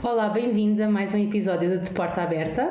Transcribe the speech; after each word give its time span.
Olá, 0.00 0.28
bem-vindos 0.28 0.80
a 0.80 0.88
mais 0.88 1.12
um 1.12 1.18
episódio 1.18 1.76
de 1.76 1.90
Porta 1.90 2.22
Aberta. 2.22 2.70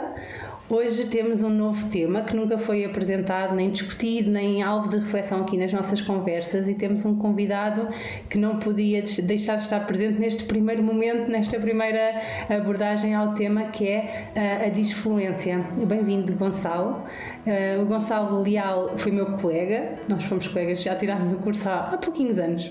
Hoje 0.69 1.07
temos 1.07 1.43
um 1.43 1.49
novo 1.49 1.89
tema 1.89 2.21
que 2.21 2.33
nunca 2.33 2.57
foi 2.57 2.85
apresentado, 2.85 3.53
nem 3.53 3.69
discutido, 3.69 4.29
nem 4.29 4.63
alvo 4.63 4.89
de 4.89 4.97
reflexão 4.97 5.41
aqui 5.41 5.57
nas 5.57 5.73
nossas 5.73 6.01
conversas 6.01 6.69
e 6.69 6.73
temos 6.73 7.05
um 7.05 7.17
convidado 7.17 7.89
que 8.29 8.37
não 8.37 8.59
podia 8.59 9.03
deixar 9.23 9.55
de 9.55 9.61
estar 9.61 9.85
presente 9.85 10.19
neste 10.19 10.45
primeiro 10.45 10.81
momento, 10.81 11.29
nesta 11.29 11.59
primeira 11.59 12.21
abordagem 12.49 13.13
ao 13.13 13.33
tema 13.33 13.65
que 13.65 13.87
é 13.87 14.31
eh, 14.33 14.65
a 14.65 14.69
disfluência. 14.69 15.59
Bem-vindo, 15.85 16.33
Gonçalo. 16.33 17.03
Uh, 17.47 17.81
o 17.81 17.85
Gonçalo 17.85 18.41
Leal 18.41 18.97
foi 18.97 19.09
meu 19.09 19.25
colega, 19.37 19.99
nós 20.09 20.25
fomos 20.25 20.49
colegas, 20.49 20.83
já 20.83 20.93
tirámos 20.97 21.31
o 21.31 21.37
curso 21.37 21.69
há, 21.69 21.91
há 21.93 21.97
pouquinhos 21.97 22.37
anos. 22.37 22.69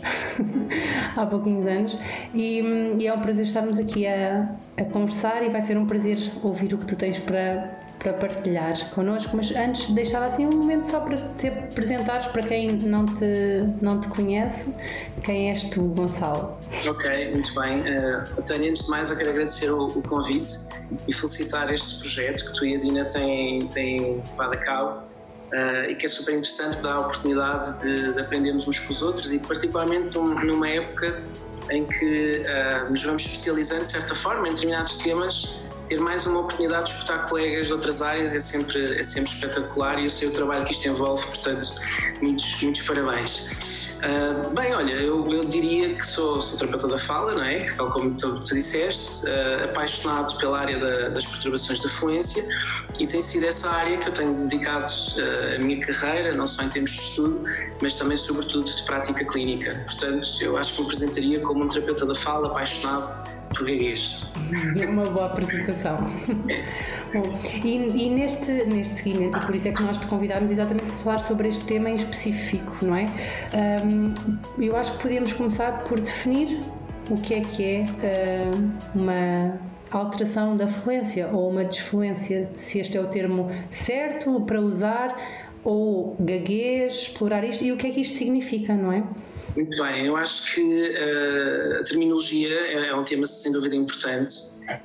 há 1.17 1.25
pouquinhos 1.25 1.67
anos. 1.67 1.97
E, 2.35 2.61
e, 2.99 3.07
é 3.07 3.15
um 3.15 3.21
prazer 3.23 3.47
estarmos 3.47 3.81
aqui 3.81 4.07
a, 4.07 4.55
a 4.77 4.85
conversar 4.85 5.43
e 5.43 5.49
vai 5.49 5.63
ser 5.63 5.79
um 5.79 5.87
prazer 5.87 6.19
ouvir 6.43 6.75
o 6.75 6.79
que 6.79 6.85
tu 6.85 6.95
tens 6.95 7.19
para, 7.19 7.81
para 8.07 8.13
partilhar 8.13 8.91
connosco, 8.91 9.37
mas 9.37 9.51
antes 9.57 9.89
deixava 9.89 10.27
assim 10.27 10.47
um 10.47 10.51
momento 10.51 10.89
só 10.89 11.01
para 11.01 11.17
te 11.17 11.49
apresentares 11.49 12.29
para 12.29 12.43
quem 12.43 12.77
não 12.79 13.05
te, 13.05 13.65
não 13.83 14.01
te 14.01 14.07
conhece, 14.09 14.73
quem 15.25 15.49
és 15.49 15.65
tu, 15.65 15.83
Gonçalo? 15.83 16.57
Ok, 16.89 17.33
muito 17.33 17.53
bem. 17.55 17.81
Uh, 17.81 18.43
Tânia, 18.43 18.71
antes 18.71 18.85
de 18.85 18.91
mais 18.91 19.11
eu 19.11 19.17
quero 19.17 19.31
agradecer 19.31 19.71
o, 19.71 19.87
o, 19.87 20.03
convite 20.03 20.51
e 21.09 21.13
felicitar 21.13 21.73
este 21.73 21.99
projeto 21.99 22.47
que 22.47 22.55
tu 22.55 22.65
e 22.65 22.77
a 22.77 22.79
Dina 22.79 23.05
têm, 23.07 23.67
têm 23.67 24.23
levado 24.31 24.53
a 24.53 24.57
cabo 24.57 25.01
uh, 25.53 25.91
e 25.91 25.97
que 25.97 26.07
é 26.07 26.09
super 26.09 26.33
interessante, 26.33 26.77
dar 26.77 26.95
a 26.95 27.01
oportunidade 27.01 27.83
de, 27.83 28.13
de, 28.13 28.21
aprendermos 28.21 28.69
uns 28.69 28.79
com 28.79 28.93
os 28.93 29.03
outros 29.03 29.33
e 29.33 29.41
particularmente 29.41 30.17
numa 30.17 30.69
época 30.69 31.21
em 31.71 31.85
que 31.85 32.43
uh, 32.43 32.89
nos 32.89 33.03
vamos 33.03 33.27
especializando 33.27 33.83
de 33.83 33.89
certa 33.89 34.15
forma 34.15 34.47
em 34.47 34.53
determinados 34.53 34.97
temas 34.99 35.66
ter 35.87 36.01
mais 36.01 36.27
uma 36.27 36.41
oportunidade 36.41 36.87
de 36.87 36.93
escutar 36.93 37.29
colegas 37.29 37.69
de 37.69 37.73
outras 37.73 38.03
áreas 38.03 38.35
é 38.35 38.41
sempre, 38.41 38.99
é 38.99 39.03
sempre 39.03 39.31
espetacular 39.31 39.99
e 39.99 40.05
eu 40.05 40.09
sei 40.09 40.29
o 40.29 40.33
trabalho 40.33 40.65
que 40.65 40.73
isto 40.73 40.89
envolve, 40.89 41.25
portanto, 41.27 41.69
muitos, 42.21 42.63
muitos 42.63 42.83
parabéns. 42.83 43.97
Uh, 43.97 44.55
bem, 44.55 44.75
olha, 44.75 44.93
eu, 44.93 45.33
eu, 45.33 45.45
diria 45.45 45.95
que 45.95 46.05
sou, 46.05 46.41
sou 46.41 46.59
terapeuta 46.59 46.87
da 46.87 46.99
fala, 46.99 47.35
não 47.35 47.43
é? 47.43 47.61
Que 47.61 47.75
tal 47.75 47.89
como 47.89 48.15
tu, 48.15 48.41
tu 48.41 48.55
disseste, 48.55 49.27
uh, 49.27 49.65
apaixonado 49.65 50.37
pela 50.37 50.61
área 50.61 50.79
da, 50.79 51.09
das 51.09 51.27
perturbações 51.27 51.81
da 51.81 51.89
fluência 51.89 52.47
e 52.99 53.07
tem 53.07 53.21
sido 53.21 53.47
essa 53.47 53.71
área 53.71 53.97
que 53.97 54.09
eu 54.09 54.13
tenho 54.13 54.35
dedicado 54.47 54.85
uh, 54.85 55.57
a 55.57 55.59
minha 55.59 55.81
carreira, 55.81 56.35
não 56.35 56.47
só 56.47 56.63
em 56.63 56.69
termos 56.69 56.91
de 56.91 57.01
estudo, 57.01 57.45
mas 57.81 57.95
também, 57.95 58.17
sobretudo, 58.17 58.67
de 58.67 58.83
prática 58.83 59.25
clínica. 59.25 59.83
Portanto, 59.87 60.29
eu 60.41 60.57
acho 60.57 60.75
que 60.75 60.81
me 60.81 60.87
apresentaria 60.87 61.41
como 61.41 61.65
um 61.65 61.69
terapeuta 61.69 62.05
da 62.05 62.15
fala 62.15 62.49
apaixonado 62.49 63.26
português. 63.49 64.25
É 64.81 64.87
uma 64.87 65.05
boa 65.05 65.27
apresentação. 65.27 65.99
Bom, 67.13 67.23
e, 67.65 68.05
e, 68.05 68.11
neste, 68.11 68.53
neste 68.67 68.95
seguimento, 68.95 69.39
e 69.39 69.41
por 69.41 69.55
isso 69.55 69.69
é 69.69 69.73
que 69.73 69.83
nós 69.83 69.99
te 69.99 70.07
convidámos 70.07 70.51
exatamente 70.51 70.87
para 70.87 70.97
falar 70.97 71.19
sobre 71.19 71.49
este 71.49 71.65
tema 71.65 71.91
em 71.91 71.95
específico, 71.95 72.77
não 72.83 72.97
é? 72.97 73.07
Um, 73.85 74.15
eu 74.59 74.77
acho 74.77 74.93
que 74.93 75.03
podíamos 75.03 75.33
começar 75.33 75.85
por 75.85 76.01
definir 76.01 76.61
o 77.11 77.15
que 77.21 77.35
é 77.35 77.41
que 77.41 77.65
é 77.65 78.51
uma 78.95 79.59
alteração 79.91 80.57
da 80.57 80.67
fluência 80.67 81.29
ou 81.29 81.49
uma 81.49 81.65
desfluência, 81.65 82.51
se 82.55 82.81
este 82.81 82.97
é 82.97 83.01
o 83.01 83.07
termo 83.07 83.51
certo 83.71 84.41
para 84.41 84.61
usar, 84.61 85.17
ou 85.65 86.17
gaguez, 86.21 86.93
explorar 86.93 87.45
isto 87.45 87.65
e 87.65 87.73
o 87.73 87.77
que 87.77 87.89
é 87.89 87.91
que 87.91 88.01
isto 88.01 88.17
significa, 88.17 88.75
não 88.75 88.93
é? 88.93 89.03
Muito 89.57 89.83
bem, 89.83 90.07
eu 90.07 90.17
acho 90.17 90.55
que 90.55 90.61
uh, 90.61 91.81
a 91.81 91.85
terminologia 91.85 92.55
é, 92.55 92.89
é, 92.89 92.95
um 92.95 93.03
tema 93.03 93.25
sem 93.25 93.51
dúvida 93.51 93.75
importante 93.75 94.31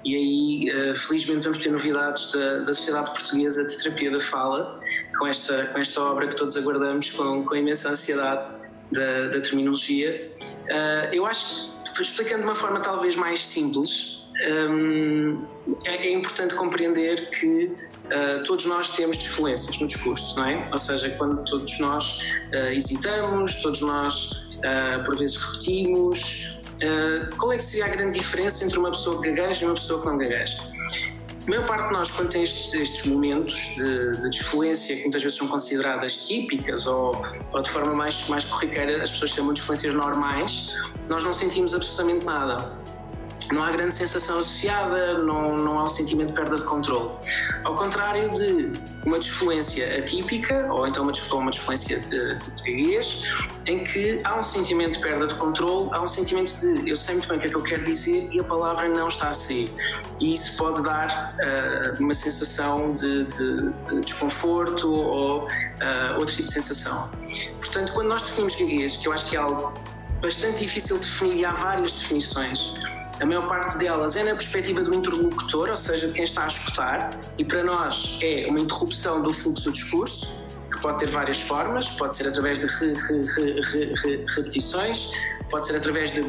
e 0.05 0.16
aí 0.16 0.91
uh, 0.91 0.95
felizmente 0.95 1.44
vamos 1.44 1.58
ter 1.58 1.72
novidades 1.72 2.31
da, 2.31 2.59
da 2.59 2.72
Sociedade 2.72 3.11
Portuguesa 3.11 3.66
de 3.66 3.78
Terapia 3.78 4.12
da 4.12 4.19
Fala 4.19 4.79
com 5.19 5.28
esta, 5.28 5.66
com 5.68 5.78
esta 5.78 6.01
obra 6.01 6.28
que 6.28 6.38
todos 6.38 6.56
aguardamos 6.56 7.12
com, 7.12 7.44
com 7.44 7.53
imensa 7.53 7.90
ansiedade 7.90 8.66
da, 8.94 9.28
da 9.28 9.41
terminologia. 9.41 10.31
Uh, 10.69 11.13
eu 11.13 11.25
acho 11.25 11.75
que, 11.94 12.01
explicando 12.01 12.44
de 12.44 12.45
uma 12.45 12.56
forma 12.56 12.79
talvez 12.79 13.18
mais 13.18 13.45
simples, 13.45 14.22
um, 14.47 15.45
é, 15.85 16.07
é, 16.07 16.13
importante 16.13 16.56
compreender 16.56 17.29
que 17.29 17.66
uh, 17.66 18.44
todos 18.45 18.66
nós 18.66 18.91
temos 18.91 19.18
desfluências 19.18 19.79
no 19.79 19.88
discurso, 19.88 20.40
não 20.40 20.47
é? 20.47 20.66
Ou 20.72 20.78
seja, 20.78 21.09
quando 21.12 21.44
todos 21.45 21.79
nós 21.79 22.22
uh, 22.53 22.74
hesitamos, 22.74 23.56
todos 23.62 23.81
nós 23.81 24.47
uh, 24.66 25.03
por 25.03 25.17
vezes 25.17 25.35
repetimos. 25.38 26.61
qual 27.38 27.53
é 27.53 27.57
que 27.57 27.63
seria 27.63 27.85
a 27.85 27.89
grande 27.89 28.19
diferença 28.19 28.66
entre 28.66 28.79
uma 28.79 28.91
pessoa 28.91 29.22
que 29.22 29.31
gagueja 29.31 29.66
e 29.66 29.67
uma 29.67 29.75
pessoa 29.75 30.01
que 30.01 30.07
não 30.07 30.17
gagueja? 30.17 30.57
A 31.45 31.49
maior 31.49 31.66
parte 31.66 31.88
de 31.88 31.94
nós, 31.94 32.11
quando 32.11 32.29
tem 32.29 32.44
estes, 32.44 32.71
estes 32.73 33.05
momentos 33.07 33.55
de, 33.75 34.11
de, 34.11 34.29
desfluência, 34.29 34.95
que 34.95 35.01
muitas 35.01 35.23
vezes 35.23 35.38
são 35.38 35.47
consideradas 35.47 36.27
típicas 36.27 36.85
ou, 36.85 37.19
ou 37.51 37.61
de 37.61 37.69
forma 37.69 37.95
mais, 37.95 38.27
mais 38.29 38.45
corriqueira, 38.45 39.01
as 39.01 39.11
pessoas 39.11 39.31
chamam 39.31 39.53
de 39.53 39.59
desfluências 39.59 39.94
normais, 39.95 40.69
nós 41.09 41.23
não 41.23 41.33
sentimos 41.33 41.73
absolutamente 41.73 42.25
nada 42.25 42.81
não 43.51 43.63
há 43.63 43.72
grande 43.72 43.94
sensação 43.94 44.39
associada, 44.39 45.17
não, 45.19 45.57
não 45.57 45.79
há 45.79 45.84
um 45.84 45.89
sentimento 45.89 46.29
de 46.29 46.34
perda 46.34 46.56
de 46.57 46.63
controle. 46.63 47.12
Ao 47.63 47.75
contrário 47.75 48.29
de 48.29 48.72
uma 49.06 49.19
desfluência 49.19 50.00
atípica, 50.00 50.67
ou 50.72 50.88
então 50.88 51.03
uma, 51.03 51.13
uma 51.34 51.51
desfluência 51.51 52.00
de, 52.00 52.38
de 52.38 52.45
português, 52.45 53.23
em 53.66 53.84
que 53.84 54.22
há 54.23 54.39
um 54.39 54.44
sentimento 54.44 54.94
de 54.94 55.00
perda 55.00 55.28
de 55.28 55.35
controle, 55.35 55.89
há 55.94 56.01
um 56.01 56.07
sentimento 56.07 56.56
de 56.57 56.89
eu 56.89 56.95
sei 56.95 57.16
muito 57.16 57.28
bem 57.28 57.38
o 57.38 57.41
que 57.41 57.47
é 57.47 57.50
que 57.50 57.56
eu 57.56 57.63
quero 57.63 57.84
dizer 57.84 58.29
e 58.31 58.39
a 58.39 58.44
palavra 58.44 58.88
não 58.89 59.07
está 59.07 59.29
a 59.29 59.34
sair. 59.34 59.72
E 60.19 60.33
isso 60.33 60.57
pode 60.57 60.81
dar 60.83 61.35
uh, 61.35 62.03
uma 62.03 62.13
sensação 62.13 62.94
de, 62.94 63.25
de, 63.25 63.69
de 63.69 64.01
desconforto 64.01 64.91
ou 64.91 65.44
uh, 65.44 66.19
outro 66.19 66.35
tipo 66.35 66.47
de 66.47 66.53
sensação. 66.53 67.09
Portanto, 67.59 67.94
quando 67.94 68.07
nós 68.07 68.23
definimos 68.23 68.56
gaguez, 68.56 68.97
que 68.97 69.07
eu 69.07 69.13
acho 69.13 69.25
que 69.25 69.35
é 69.35 69.39
algo 69.39 69.73
bastante 70.22 70.59
difícil 70.59 70.97
de 70.97 71.06
definir 71.06 71.38
e 71.38 71.45
há 71.45 71.53
várias 71.53 71.94
definições, 71.94 72.75
a 73.21 73.25
maior 73.25 73.47
parte 73.47 73.77
delas 73.77 74.15
é 74.15 74.23
na 74.23 74.31
perspectiva 74.31 74.81
do 74.81 74.95
interlocutor, 74.95 75.69
ou 75.69 75.75
seja, 75.75 76.07
de 76.07 76.13
quem 76.13 76.23
está 76.23 76.43
a 76.43 76.47
escutar, 76.47 77.11
e 77.37 77.45
para 77.45 77.63
nós 77.63 78.17
é 78.19 78.47
uma 78.49 78.59
interrupção 78.59 79.21
do 79.21 79.31
fluxo 79.31 79.65
do 79.65 79.73
discurso, 79.73 80.43
que 80.71 80.81
pode 80.81 80.97
ter 80.97 81.09
várias 81.09 81.39
formas, 81.39 81.87
pode 81.91 82.15
ser 82.15 82.27
através 82.27 82.59
de 82.59 82.65
re, 82.65 82.93
re, 82.93 83.61
re, 83.61 84.25
repetições, 84.27 85.11
pode 85.51 85.67
ser 85.67 85.75
através 85.75 86.11
de 86.11 86.25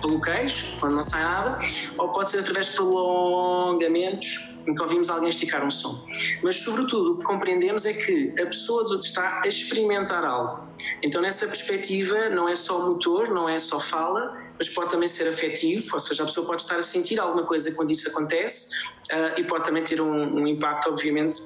bloqueios, 0.00 0.76
quando 0.78 0.94
não 0.94 1.02
sai 1.02 1.20
nada, 1.20 1.58
ou 1.98 2.10
pode 2.10 2.30
ser 2.30 2.38
através 2.38 2.66
de 2.66 2.76
prolongamentos, 2.76 4.56
em 4.68 4.74
que 4.74 4.82
ouvimos 4.82 5.08
alguém 5.08 5.30
esticar 5.30 5.64
um 5.64 5.70
som. 5.70 6.06
Mas, 6.42 6.56
sobretudo, 6.56 7.14
o 7.14 7.16
que 7.16 7.24
compreendemos 7.24 7.86
é 7.86 7.94
que 7.94 8.34
a 8.38 8.46
pessoa 8.46 8.98
está 8.98 9.40
a 9.42 9.48
experimentar 9.48 10.24
algo. 10.24 10.68
Então, 11.02 11.22
nessa 11.22 11.46
perspectiva, 11.46 12.28
não 12.28 12.46
é 12.48 12.54
só 12.54 12.86
motor, 12.86 13.30
não 13.30 13.48
é 13.48 13.58
só 13.58 13.80
fala, 13.80 14.36
mas 14.58 14.68
pode 14.68 14.90
também 14.90 15.08
ser 15.08 15.26
afetivo, 15.26 15.88
ou 15.94 15.98
seja, 15.98 16.22
a 16.22 16.26
pessoa 16.26 16.46
pode 16.46 16.62
estar 16.62 16.76
a 16.76 16.82
sentir 16.82 17.18
alguma 17.18 17.44
coisa 17.44 17.72
quando 17.72 17.90
isso 17.90 18.08
acontece 18.10 18.76
uh, 19.10 19.40
e 19.40 19.44
pode 19.44 19.64
também 19.64 19.82
ter 19.82 20.00
um, 20.02 20.34
um 20.34 20.46
impacto, 20.46 20.90
obviamente, 20.90 21.40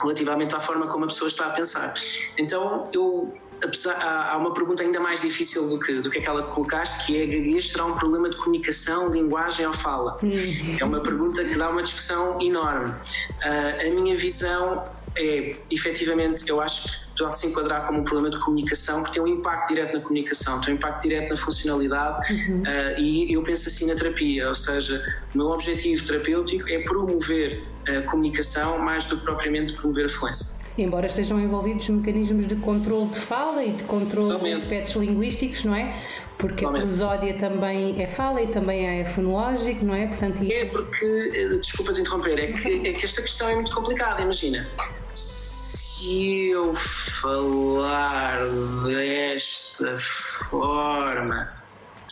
relativamente 0.00 0.54
à 0.54 0.60
forma 0.60 0.86
como 0.86 1.04
a 1.04 1.08
pessoa 1.08 1.28
está 1.28 1.46
a 1.46 1.50
pensar. 1.50 1.92
Então, 2.38 2.88
eu 2.94 3.32
apesar, 3.62 3.94
há, 4.00 4.36
uma 4.36 4.52
pergunta 4.52 4.82
ainda 4.82 5.00
mais 5.00 5.20
difícil 5.20 5.68
do 5.68 5.78
que, 5.78 6.00
do 6.00 6.10
que 6.10 6.18
aquela 6.18 6.44
que 6.44 6.54
colocaste, 6.54 7.06
que 7.06 7.22
é 7.22 7.26
gaguez 7.26 7.70
será 7.70 7.86
um 7.86 7.94
problema 7.94 8.30
de 8.30 8.36
comunicação, 8.36 9.08
linguagem 9.08 9.66
ou 9.66 9.72
fala? 9.72 10.16
Hum. 10.22 10.76
É 10.80 10.84
uma 10.84 11.00
pergunta 11.00 11.44
que 11.44 11.56
dá 11.56 11.70
uma 11.70 11.82
discussão 11.82 12.40
enorme. 12.40 12.90
Uh, 12.90 13.88
a 13.88 14.00
minha 14.00 14.16
visão 14.16 14.84
é, 15.16 15.56
efetivamente, 15.70 16.48
eu 16.48 16.60
acho 16.60 16.82
que 17.14 17.24
pode 17.24 17.38
se 17.38 17.46
enquadrar 17.48 17.86
como 17.86 18.00
um 18.00 18.04
problema 18.04 18.30
de 18.30 18.38
comunicação, 18.38 19.02
porque 19.02 19.18
tem 19.18 19.22
um 19.22 19.26
impacto 19.26 19.68
direto 19.74 19.94
na 19.94 20.00
comunicação, 20.00 20.60
tem 20.60 20.74
um 20.74 20.76
impacto 20.76 21.02
direto 21.08 21.30
na 21.30 21.36
funcionalidade 21.36 22.32
uhum. 22.32 22.60
uh, 22.60 23.00
e 23.00 23.32
eu 23.32 23.42
penso 23.42 23.68
assim 23.68 23.86
na 23.86 23.96
terapia, 23.96 24.46
ou 24.46 24.54
seja, 24.54 25.02
o 25.34 25.38
meu 25.38 25.48
objetivo 25.48 26.04
terapêutico 26.04 26.68
é 26.68 26.78
promover 26.80 27.64
a 27.88 28.02
comunicação 28.02 28.78
mais 28.78 29.06
do 29.06 29.16
que 29.16 29.24
propriamente 29.24 29.72
promover 29.72 30.06
a 30.06 30.08
fluência 30.08 30.57
embora 30.82 31.06
estejam 31.06 31.40
envolvidos 31.40 31.88
mecanismos 31.88 32.46
de 32.46 32.56
controle 32.56 33.08
de 33.08 33.18
fala 33.18 33.64
e 33.64 33.72
de 33.72 33.84
controle 33.84 34.38
de 34.38 34.52
aspectos 34.52 34.94
linguísticos, 34.94 35.64
não 35.64 35.74
é? 35.74 36.00
Porque 36.38 36.64
Totalmente. 36.64 36.82
a 36.82 36.86
prosódia 36.86 37.34
também 37.38 38.00
é 38.00 38.06
fala 38.06 38.40
e 38.40 38.46
também 38.46 39.00
é 39.00 39.04
fonológico, 39.04 39.84
não 39.84 39.94
é? 39.94 40.06
Portanto, 40.06 40.42
É 40.48 40.64
porque, 40.66 41.04
eh, 41.34 41.58
desculpa 41.58 41.92
te 41.92 42.00
interromper, 42.00 42.38
é 42.38 42.52
que, 42.52 42.88
é 42.88 42.92
que 42.92 43.04
esta 43.04 43.22
questão 43.22 43.48
é 43.48 43.54
muito 43.56 43.74
complicada, 43.74 44.22
imagina. 44.22 44.68
Se 45.14 46.50
eu 46.50 46.72
falar 46.74 48.38
desta 48.84 49.96
forma, 49.98 51.52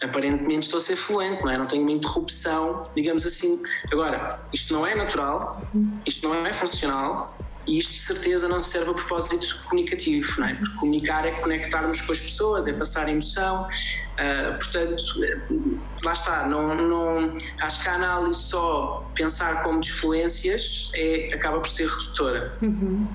aparentemente 0.03 0.67
estou 0.67 0.79
a 0.79 0.81
ser 0.81 0.97
fluente, 0.97 1.43
não 1.43 1.51
é? 1.51 1.59
Não 1.59 1.67
tenho 1.67 1.83
uma 1.83 1.93
interrupção, 1.93 2.89
digamos 2.97 3.25
assim. 3.25 3.63
Agora, 3.93 4.41
isto 4.53 4.75
não 4.75 4.85
é 4.85 4.97
natural, 4.97 5.63
isto 6.05 6.29
não 6.29 6.45
é 6.45 6.53
funcional, 6.53 7.37
e 7.67 7.79
isto 7.79 7.93
de 7.93 7.99
certeza 7.99 8.49
não 8.49 8.63
serve 8.63 8.91
a 8.91 8.95
propósito 8.95 9.61
comunicativo, 9.65 10.41
não 10.41 10.49
é? 10.49 10.55
Porque 10.55 10.77
comunicar 10.77 11.27
é 11.27 11.33
conectarmos 11.33 12.01
com 12.01 12.13
as 12.13 12.21
pessoas, 12.21 12.67
é 12.67 12.73
passar 12.73 13.09
emoção, 13.09 13.67
Uh, 14.17 14.57
portanto, 14.57 15.05
lá 16.03 16.13
está, 16.13 16.47
não, 16.47 16.75
não, 16.75 17.31
acho 17.61 17.83
que 17.83 17.89
a 17.89 17.95
análise 17.95 18.45
só 18.45 19.07
pensar 19.15 19.63
como 19.63 19.81
desfluências 19.81 20.91
é, 20.95 21.29
acaba 21.35 21.61
por 21.61 21.69
ser 21.69 21.87
redutora. 21.87 22.55
Uhum. 22.63 23.07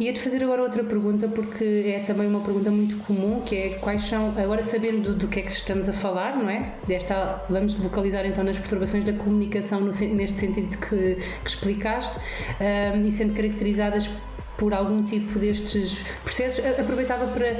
Ia-te 0.00 0.20
fazer 0.20 0.42
agora 0.42 0.62
outra 0.62 0.82
pergunta, 0.82 1.28
porque 1.28 1.64
é 1.86 2.00
também 2.00 2.26
uma 2.26 2.40
pergunta 2.40 2.70
muito 2.70 2.96
comum, 3.04 3.42
que 3.42 3.56
é 3.56 3.68
quais 3.74 4.02
são, 4.02 4.34
agora 4.38 4.62
sabendo 4.62 5.10
do, 5.10 5.14
do 5.16 5.28
que 5.28 5.40
é 5.40 5.42
que 5.42 5.50
estamos 5.50 5.88
a 5.88 5.92
falar, 5.92 6.36
não 6.36 6.48
é? 6.48 6.74
Desta, 6.86 7.44
vamos 7.50 7.74
localizar 7.78 8.24
então 8.24 8.42
nas 8.42 8.58
perturbações 8.58 9.04
da 9.04 9.12
comunicação 9.12 9.80
no, 9.80 9.90
neste 9.90 10.38
sentido 10.38 10.78
que, 10.78 11.16
que 11.16 11.50
explicaste, 11.50 12.18
um, 12.60 13.06
e 13.06 13.10
sendo 13.10 13.34
caracterizadas 13.34 14.08
por 14.56 14.74
algum 14.74 15.04
tipo 15.04 15.38
destes 15.38 16.04
processos, 16.24 16.64
aproveitava 16.78 17.26
para 17.28 17.56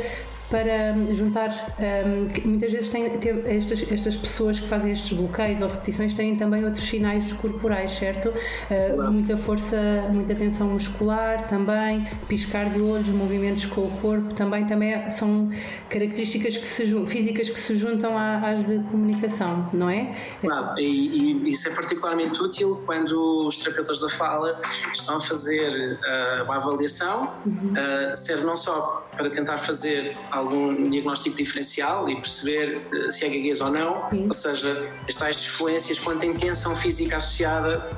para 0.50 0.94
juntar. 1.14 1.48
Um, 1.78 2.48
muitas 2.48 2.72
vezes 2.72 2.88
tem, 2.88 3.08
tem, 3.18 3.42
estas, 3.46 3.90
estas 3.90 4.16
pessoas 4.16 4.58
que 4.58 4.66
fazem 4.66 4.92
estes 4.92 5.16
bloqueios 5.16 5.60
ou 5.60 5.68
repetições 5.68 6.14
têm 6.14 6.36
também 6.36 6.64
outros 6.64 6.84
sinais 6.84 7.32
corporais, 7.32 7.92
certo? 7.92 8.28
Uh, 8.30 9.10
muita 9.10 9.36
força, 9.36 9.76
muita 10.12 10.34
tensão 10.34 10.68
muscular 10.68 11.46
também, 11.48 12.06
piscar 12.28 12.70
de 12.70 12.80
olhos, 12.80 13.08
movimentos 13.08 13.66
com 13.66 13.82
o 13.82 13.90
corpo 14.00 14.34
também, 14.34 14.66
também 14.66 15.10
são 15.10 15.50
características 15.88 16.56
que 16.56 16.66
se, 16.66 17.06
físicas 17.06 17.48
que 17.50 17.58
se 17.58 17.74
juntam 17.74 18.16
às 18.16 18.64
de 18.64 18.78
comunicação, 18.90 19.68
não 19.72 19.88
é? 19.88 20.14
Claro, 20.40 20.78
e, 20.78 21.44
e, 21.44 21.48
isso 21.48 21.68
é 21.68 21.74
particularmente 21.74 22.40
útil 22.42 22.82
quando 22.86 23.46
os 23.46 23.58
terapeutas 23.58 24.00
da 24.00 24.08
fala 24.08 24.60
estão 24.92 25.16
a 25.16 25.20
fazer 25.20 25.98
uh, 25.98 26.44
uma 26.44 26.56
avaliação, 26.56 27.32
uhum. 27.46 27.72
uh, 27.72 28.14
serve 28.14 28.44
não 28.44 28.56
só 28.56 29.07
para 29.18 29.28
tentar 29.28 29.58
fazer 29.58 30.16
algum 30.30 30.88
diagnóstico 30.88 31.36
diferencial 31.36 32.08
e 32.08 32.14
perceber 32.14 32.80
uh, 32.92 33.10
se 33.10 33.24
é 33.24 33.28
gaguez 33.28 33.60
ou 33.60 33.70
não, 33.70 34.08
Sim. 34.08 34.26
ou 34.26 34.32
seja, 34.32 34.90
as 35.06 35.14
tais 35.14 35.36
disfluências 35.36 35.98
quanto 35.98 36.24
à 36.24 36.32
tensão 36.34 36.74
física 36.76 37.16
associada 37.16 37.90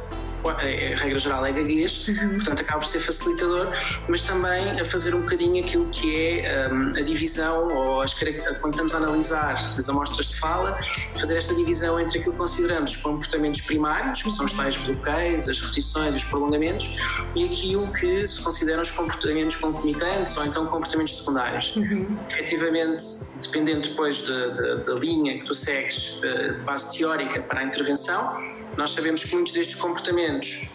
é, 0.60 0.94
a 0.94 0.96
regra 0.96 1.18
geral 1.18 1.44
é 1.46 1.52
gaguez, 1.52 2.08
uhum. 2.08 2.34
portanto 2.34 2.60
acaba 2.60 2.80
por 2.80 2.86
ser 2.86 3.00
facilitador, 3.00 3.68
mas 4.08 4.22
também 4.22 4.80
a 4.80 4.84
fazer 4.84 5.14
um 5.14 5.20
bocadinho 5.20 5.62
aquilo 5.62 5.86
que 5.86 6.40
é 6.40 6.68
um, 6.72 6.88
a 6.88 7.02
divisão, 7.02 7.68
ou 7.68 8.02
as, 8.02 8.14
quando 8.14 8.74
estamos 8.74 8.94
a 8.94 8.98
analisar 8.98 9.74
as 9.76 9.88
amostras 9.88 10.28
de 10.28 10.36
fala, 10.36 10.78
fazer 11.18 11.36
esta 11.36 11.54
divisão 11.54 12.00
entre 12.00 12.18
aquilo 12.18 12.32
que 12.32 12.38
consideramos 12.38 12.92
os 12.92 12.96
comportamentos 12.98 13.60
primários, 13.60 14.22
que 14.22 14.30
são 14.30 14.46
os 14.46 14.52
tais 14.52 14.76
bloqueios, 14.76 15.48
as 15.48 15.60
repetições, 15.60 16.14
os 16.14 16.24
prolongamentos, 16.24 16.98
e 17.34 17.44
aquilo 17.44 17.92
que 17.92 18.26
se 18.26 18.40
consideram 18.42 18.82
os 18.82 18.90
comportamentos 18.90 19.56
concomitantes 19.56 20.36
ou 20.36 20.44
então 20.44 20.66
comportamentos 20.66 21.18
secundários. 21.18 21.76
Uhum. 21.76 22.16
Efetivamente, 22.30 23.04
dependendo 23.42 23.88
depois 23.88 24.22
da 24.22 24.94
linha 24.94 25.38
que 25.38 25.44
tu 25.44 25.54
segues, 25.54 26.18
uh, 26.18 26.62
base 26.64 26.98
teórica 26.98 27.40
para 27.42 27.60
a 27.60 27.64
intervenção, 27.64 28.32
nós 28.76 28.90
sabemos 28.90 29.24
que 29.24 29.34
muitos 29.34 29.52
destes 29.52 29.76
comportamentos 29.76 30.29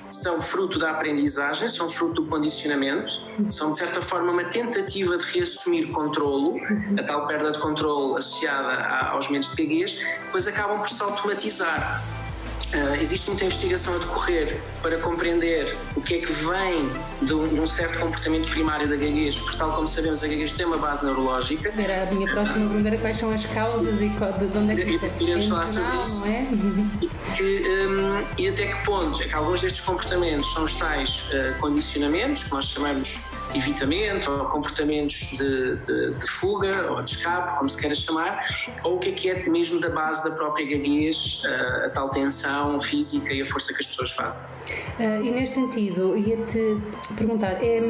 são 0.10 0.42
fruto 0.42 0.80
da 0.80 0.92
aprendizagem, 0.92 1.68
são 1.68 1.88
fruto 1.90 2.24
do 2.24 2.30
condicionamento, 2.30 3.26
são 3.50 3.72
de 3.72 3.78
certa 3.78 4.02
forma 4.02 4.32
uma 4.32 4.46
tentativa 4.46 5.18
de 5.18 5.24
reassumir 5.26 5.92
controlo, 5.92 6.58
a 7.00 7.04
tal 7.04 7.28
perda 7.28 7.52
de 7.52 7.60
controle 7.60 8.18
associada 8.18 8.86
aos 9.10 9.30
medos 9.30 9.50
de 9.50 9.64
gaguez, 9.64 9.98
depois 10.26 10.48
acabam 10.48 10.80
por 10.80 10.90
se 10.90 11.02
automatizar. 11.04 12.02
Uh, 12.76 12.94
existe 13.02 13.30
muita 13.30 13.46
investigação 13.46 13.96
a 13.96 14.00
decorrer 14.00 14.60
para 14.82 14.98
compreender 14.98 15.78
o 15.96 16.02
que 16.02 16.16
é 16.16 16.18
que 16.18 16.32
vem 16.34 16.90
de 17.22 17.34
um, 17.34 17.48
de 17.48 17.62
um, 17.62 17.66
certo 17.66 17.98
comportamento 18.00 18.52
primário 18.52 18.86
da 18.86 18.98
gaguez, 18.98 19.38
porque, 19.38 19.58
tal 19.58 19.72
como 19.72 19.88
sabemos, 19.88 20.22
a 20.22 20.28
gaguez 20.28 20.52
tem 20.52 20.66
uma 20.66 20.78
base 20.78 21.06
neurológica. 21.06 21.74
Era 21.82 22.04
a 22.04 22.14
minha 22.14 22.28
próxima 22.28 22.68
pergunta: 22.68 22.98
quais 22.98 23.18
são 23.18 23.32
as 23.32 23.46
causas 23.46 24.02
e 24.02 24.10
de 24.10 24.58
onde 24.58 24.72
é 24.74 24.86
que 24.86 25.24
Iremos 25.24 25.46
falar 25.46 25.68
sobre 25.68 26.02
isso. 26.02 26.26
É? 26.26 26.48
E, 27.02 27.10
que, 27.34 27.88
um, 27.88 28.24
e 28.38 28.50
até 28.50 28.66
que 28.68 28.86
ponto 28.86 29.24
é 29.24 29.26
que 29.26 29.36
alguns 29.36 29.62
destes 29.62 29.80
comportamentos 29.80 30.52
são 30.52 30.66
os 30.66 30.76
tais 30.76 31.30
uh, 31.30 31.58
condicionamentos, 31.62 32.44
que 32.44 32.52
nós 32.52 32.66
chamamos 32.66 33.22
evitamento 33.54 34.32
ou 34.32 34.46
comportamentos 34.46 35.32
de, 35.32 35.76
de, 35.78 36.14
de, 36.14 36.28
fuga 36.28 36.92
ou 36.92 37.02
de 37.02 37.12
escape, 37.12 37.58
como 37.58 37.70
se 37.70 37.78
queira 37.78 37.96
chamar, 37.96 38.46
ou 38.84 38.96
o 38.96 39.00
que 39.00 39.10
é 39.10 39.12
que 39.12 39.30
é 39.30 39.50
mesmo 39.50 39.80
da 39.80 39.90
base 39.90 40.28
da 40.28 40.36
própria 40.36 40.66
gaguez, 40.66 41.44
a, 41.46 41.86
a 41.86 41.90
tal 41.90 42.10
tensão 42.10 42.80
física 42.80 43.34
e 43.34 43.42
a 43.42 43.46
força 43.46 43.74
que 43.74 43.80
as 43.80 43.88
pessoas 43.88 44.12
fazem. 44.12 44.42
Uh, 45.00 45.24
e 45.24 45.32
neste 45.32 45.56
sentido, 45.56 46.18
ia-te 46.18 46.78
perguntar, 47.16 47.64
é, 47.64 47.82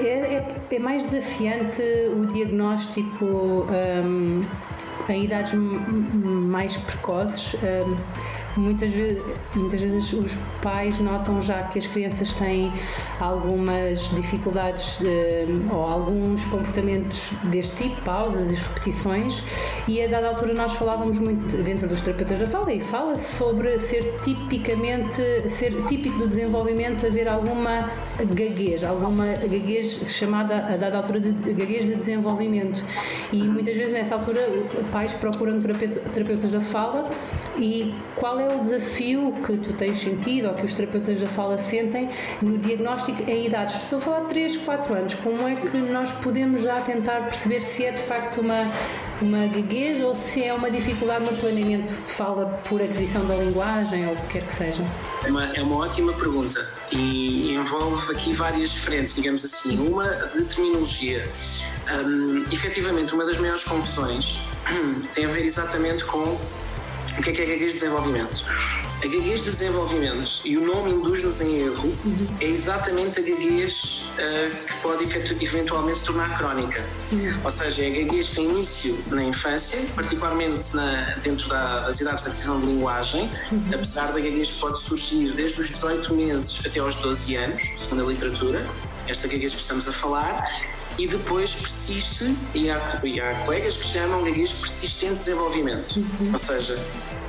é, 0.00 0.04
é, 0.04 0.56
é, 0.70 0.78
mais 0.78 1.02
desafiante 1.02 1.82
o 2.14 2.26
diagnóstico 2.26 3.24
um, 3.24 4.40
em 5.08 5.24
idades 5.24 5.54
mais 5.54 6.76
precoces? 6.76 7.54
Um, 7.54 8.39
muitas 8.56 8.92
vezes, 8.92 9.22
muitas 9.54 9.80
vezes 9.80 10.12
os 10.12 10.36
pais 10.62 10.98
notam 10.98 11.40
já 11.40 11.62
que 11.64 11.78
as 11.78 11.86
crianças 11.86 12.32
têm 12.32 12.72
algumas 13.18 14.10
dificuldades 14.10 15.00
eh, 15.04 15.46
ou 15.72 15.82
alguns 15.84 16.44
comportamentos 16.46 17.32
deste 17.44 17.74
tipo, 17.76 18.02
pausas 18.02 18.52
e 18.52 18.54
repetições, 18.54 19.42
e 19.86 20.02
a 20.02 20.08
dada 20.08 20.28
altura 20.28 20.54
nós 20.54 20.72
falávamos 20.72 21.18
muito 21.18 21.56
dentro 21.62 21.88
dos 21.88 22.00
terapeutas 22.00 22.38
da 22.38 22.46
fala 22.46 22.72
e 22.72 22.80
fala 22.80 23.16
sobre 23.16 23.78
ser 23.78 24.20
tipicamente, 24.22 25.22
ser 25.48 25.72
típico 25.86 26.18
do 26.18 26.28
desenvolvimento 26.28 27.06
haver 27.06 27.28
alguma 27.28 27.90
gaguez, 28.18 28.84
alguma 28.84 29.26
gaguez 29.26 30.00
chamada 30.08 30.56
a 30.56 30.76
dada 30.76 30.96
altura 30.96 31.20
de 31.20 31.32
gaguez 31.52 31.84
de 31.84 31.94
desenvolvimento. 31.94 32.84
E 33.32 33.42
muitas 33.42 33.76
vezes 33.76 33.94
nessa 33.94 34.14
altura 34.14 34.40
pais 34.90 35.12
procuram 35.14 35.60
terapeutas 35.60 36.50
da 36.50 36.60
fala 36.60 37.08
e 37.56 37.94
qual 38.16 38.39
é 38.40 38.56
o 38.56 38.60
desafio 38.62 39.34
que 39.46 39.56
tu 39.56 39.72
tens 39.72 39.98
sentido 39.98 40.48
ou 40.48 40.54
que 40.54 40.64
os 40.64 40.74
terapeutas 40.74 41.20
da 41.20 41.26
fala 41.26 41.58
sentem 41.58 42.10
no 42.40 42.58
diagnóstico 42.58 43.22
em 43.28 43.46
idades? 43.46 43.74
Estou 43.76 43.98
a 43.98 44.00
falar 44.00 44.20
de 44.20 44.28
3, 44.28 44.56
4 44.58 44.94
anos. 44.94 45.14
Como 45.14 45.48
é 45.48 45.56
que 45.56 45.76
nós 45.76 46.10
podemos 46.12 46.62
já 46.62 46.80
tentar 46.80 47.22
perceber 47.22 47.60
se 47.60 47.84
é 47.84 47.92
de 47.92 48.00
facto 48.00 48.40
uma, 48.40 48.70
uma 49.20 49.46
gaguez 49.46 50.00
ou 50.00 50.14
se 50.14 50.42
é 50.42 50.52
uma 50.52 50.70
dificuldade 50.70 51.24
no 51.24 51.36
planeamento 51.36 51.94
de 51.94 52.12
fala 52.12 52.46
por 52.68 52.80
aquisição 52.80 53.26
da 53.26 53.36
linguagem 53.36 54.06
ou 54.06 54.12
o 54.12 54.16
que 54.16 54.32
quer 54.32 54.46
que 54.46 54.52
seja? 54.52 54.82
É 55.24 55.30
uma, 55.30 55.44
é 55.56 55.62
uma 55.62 55.76
ótima 55.76 56.12
pergunta 56.12 56.66
e 56.90 57.54
envolve 57.54 58.12
aqui 58.12 58.32
várias 58.32 58.74
frentes, 58.74 59.14
digamos 59.14 59.44
assim. 59.44 59.78
Uma 59.78 60.04
de 60.06 60.44
terminologia. 60.44 61.28
Um, 61.92 62.44
efetivamente, 62.52 63.14
uma 63.14 63.24
das 63.24 63.38
maiores 63.38 63.64
confusões 63.64 64.40
tem 65.12 65.24
a 65.24 65.28
ver 65.28 65.44
exatamente 65.44 66.04
com 66.04 66.38
o 67.18 67.22
que 67.22 67.30
é 67.30 67.32
que 67.32 67.42
é 67.42 67.46
gaguez 67.46 67.72
de 67.72 67.80
desenvolvimento? 67.80 68.44
A 69.02 69.06
gaguez 69.06 69.42
de 69.42 69.50
desenvolvimento, 69.50 70.42
e 70.44 70.58
o 70.58 70.66
nome 70.66 70.90
induz-nos 70.90 71.40
em 71.40 71.60
erro, 71.60 71.88
uhum. 72.04 72.24
é 72.38 72.44
exatamente 72.44 73.18
a 73.18 73.22
gaguez 73.22 74.04
uh, 74.12 74.66
que 74.66 74.74
pode 74.82 75.04
eventualmente 75.42 75.98
se 75.98 76.04
tornar 76.04 76.36
crónica. 76.36 76.84
Uhum. 77.10 77.40
Ou 77.42 77.50
seja, 77.50 77.86
a 77.86 77.90
gaguez 77.90 78.30
tem 78.30 78.44
início 78.44 78.98
na 79.06 79.24
infância, 79.24 79.78
particularmente 79.94 80.76
na, 80.76 81.16
dentro 81.22 81.48
da, 81.48 81.80
das 81.80 81.98
idades 82.00 82.22
da 82.22 82.30
aquisição 82.30 82.60
de 82.60 82.66
linguagem, 82.66 83.30
uhum. 83.50 83.64
apesar 83.72 84.12
da 84.12 84.20
gaguez 84.20 84.50
pode 84.50 84.78
surgir 84.78 85.32
desde 85.32 85.62
os 85.62 85.68
18 85.68 86.14
meses 86.14 86.60
até 86.66 86.80
aos 86.80 86.94
12 86.96 87.36
anos, 87.36 87.62
segundo 87.74 88.04
a 88.04 88.06
literatura, 88.06 88.66
esta 89.08 89.26
gaguez 89.26 89.54
que 89.54 89.60
estamos 89.60 89.88
a 89.88 89.92
falar, 89.92 90.46
e 90.98 91.06
depois 91.06 91.54
persiste, 91.54 92.34
e 92.54 92.70
há, 92.70 93.00
e 93.02 93.20
há 93.20 93.34
colegas 93.44 93.76
que 93.76 93.84
chamam 93.84 94.22
gaguez 94.22 94.52
persistente 94.52 95.12
de 95.12 95.18
desenvolvimento. 95.18 95.96
Uhum. 95.96 96.32
Ou 96.32 96.38
seja, 96.38 96.78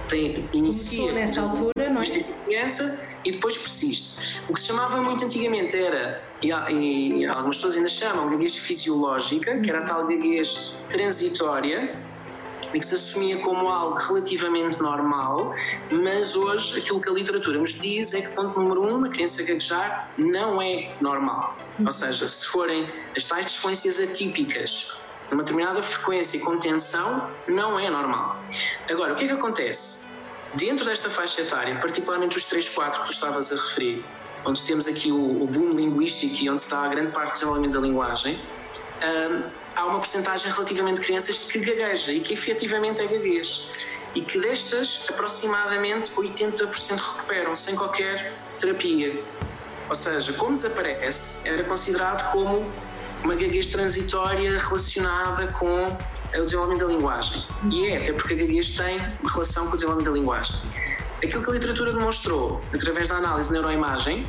tem, 0.09 0.43
inicia 0.53 1.11
nessa 1.13 1.41
altura, 1.41 1.89
não 1.89 2.01
é? 2.01 2.05
criança 2.45 2.99
e 3.23 3.31
depois 3.31 3.57
persiste. 3.57 4.41
O 4.49 4.53
que 4.53 4.59
se 4.59 4.67
chamava 4.67 5.01
muito 5.01 5.23
antigamente 5.23 5.77
era, 5.77 6.21
e, 6.41 6.49
e 6.49 7.25
algumas 7.25 7.55
pessoas 7.57 7.77
ainda 7.77 7.87
chamam, 7.87 8.29
gaguez 8.29 8.55
fisiológica, 8.55 9.59
que 9.59 9.69
era 9.69 9.79
a 9.79 9.83
tal 9.83 10.05
gaguez 10.05 10.75
transitória, 10.89 11.95
e 12.73 12.79
que 12.79 12.85
se 12.85 12.95
assumia 12.95 13.39
como 13.39 13.69
algo 13.69 13.97
relativamente 13.97 14.81
normal, 14.81 15.53
mas 15.91 16.35
hoje 16.35 16.79
aquilo 16.79 17.01
que 17.01 17.09
a 17.09 17.13
literatura 17.13 17.57
nos 17.57 17.73
diz 17.73 18.13
é 18.13 18.21
que, 18.21 18.29
ponto 18.29 18.59
número 18.59 18.83
um, 18.83 18.97
uma 18.97 19.09
criança 19.09 19.43
gaguejar 19.43 20.11
não 20.17 20.61
é 20.61 20.91
normal. 21.01 21.55
Ou 21.83 21.91
seja, 21.91 22.27
se 22.27 22.45
forem 22.47 22.87
as 23.15 23.25
tais 23.25 23.45
disfluências 23.45 23.99
atípicas 23.99 24.93
de 25.27 25.35
uma 25.35 25.43
determinada 25.43 25.81
frequência 25.81 26.37
e 26.37 26.39
contenção, 26.39 27.29
não 27.47 27.79
é 27.79 27.89
normal. 27.89 28.41
Agora, 28.89 29.13
o 29.13 29.15
que 29.15 29.25
é 29.25 29.27
que 29.27 29.33
acontece? 29.33 30.05
Dentro 30.53 30.83
desta 30.85 31.09
faixa 31.09 31.41
etária, 31.41 31.75
particularmente 31.75 32.37
os 32.37 32.43
3, 32.45 32.67
4 32.69 33.01
que 33.01 33.07
tu 33.07 33.13
estavas 33.13 33.51
a 33.51 33.55
referir, 33.55 34.03
onde 34.45 34.61
temos 34.63 34.87
aqui 34.87 35.11
o, 35.11 35.43
o 35.43 35.47
boom 35.47 35.73
linguístico 35.73 36.43
e 36.43 36.49
onde 36.49 36.61
está 36.61 36.83
a 36.83 36.87
grande 36.89 37.11
parte 37.11 37.29
do 37.29 37.33
desenvolvimento 37.33 37.73
da 37.73 37.79
linguagem, 37.79 38.41
um, 39.01 39.60
há 39.75 39.85
uma 39.85 39.99
porcentagem 39.99 40.51
relativamente 40.51 40.99
de 40.99 41.05
crianças 41.05 41.39
que 41.39 41.59
gagueja 41.59 42.11
e 42.11 42.19
que 42.19 42.33
efetivamente 42.33 43.01
é 43.01 43.07
gaguez. 43.07 43.99
E 44.13 44.21
que 44.21 44.39
destas, 44.39 45.05
aproximadamente 45.09 46.11
80% 46.11 46.99
recuperam 46.99 47.55
sem 47.55 47.75
qualquer 47.75 48.33
terapia. 48.59 49.21
Ou 49.89 49.95
seja, 49.95 50.33
como 50.33 50.53
desaparece, 50.53 51.47
era 51.47 51.63
considerado 51.63 52.31
como 52.31 52.65
uma 53.23 53.35
gaguez 53.35 53.67
transitória 53.67 54.57
relacionada 54.57 55.47
com 55.47 55.87
o 55.87 56.43
desenvolvimento 56.43 56.87
da 56.87 56.93
linguagem. 56.93 57.45
E 57.69 57.87
é, 57.87 57.97
até 57.97 58.13
porque 58.13 58.33
a 58.33 58.37
gaguez 58.37 58.71
tem 58.71 58.99
relação 59.23 59.65
com 59.65 59.71
o 59.71 59.75
desenvolvimento 59.75 60.11
da 60.11 60.17
linguagem. 60.17 60.55
Aquilo 61.23 61.43
que 61.43 61.49
a 61.49 61.53
literatura 61.53 61.93
demonstrou, 61.93 62.61
através 62.73 63.09
da 63.09 63.17
análise 63.17 63.49
de 63.49 63.53
neuroimagem, 63.53 64.25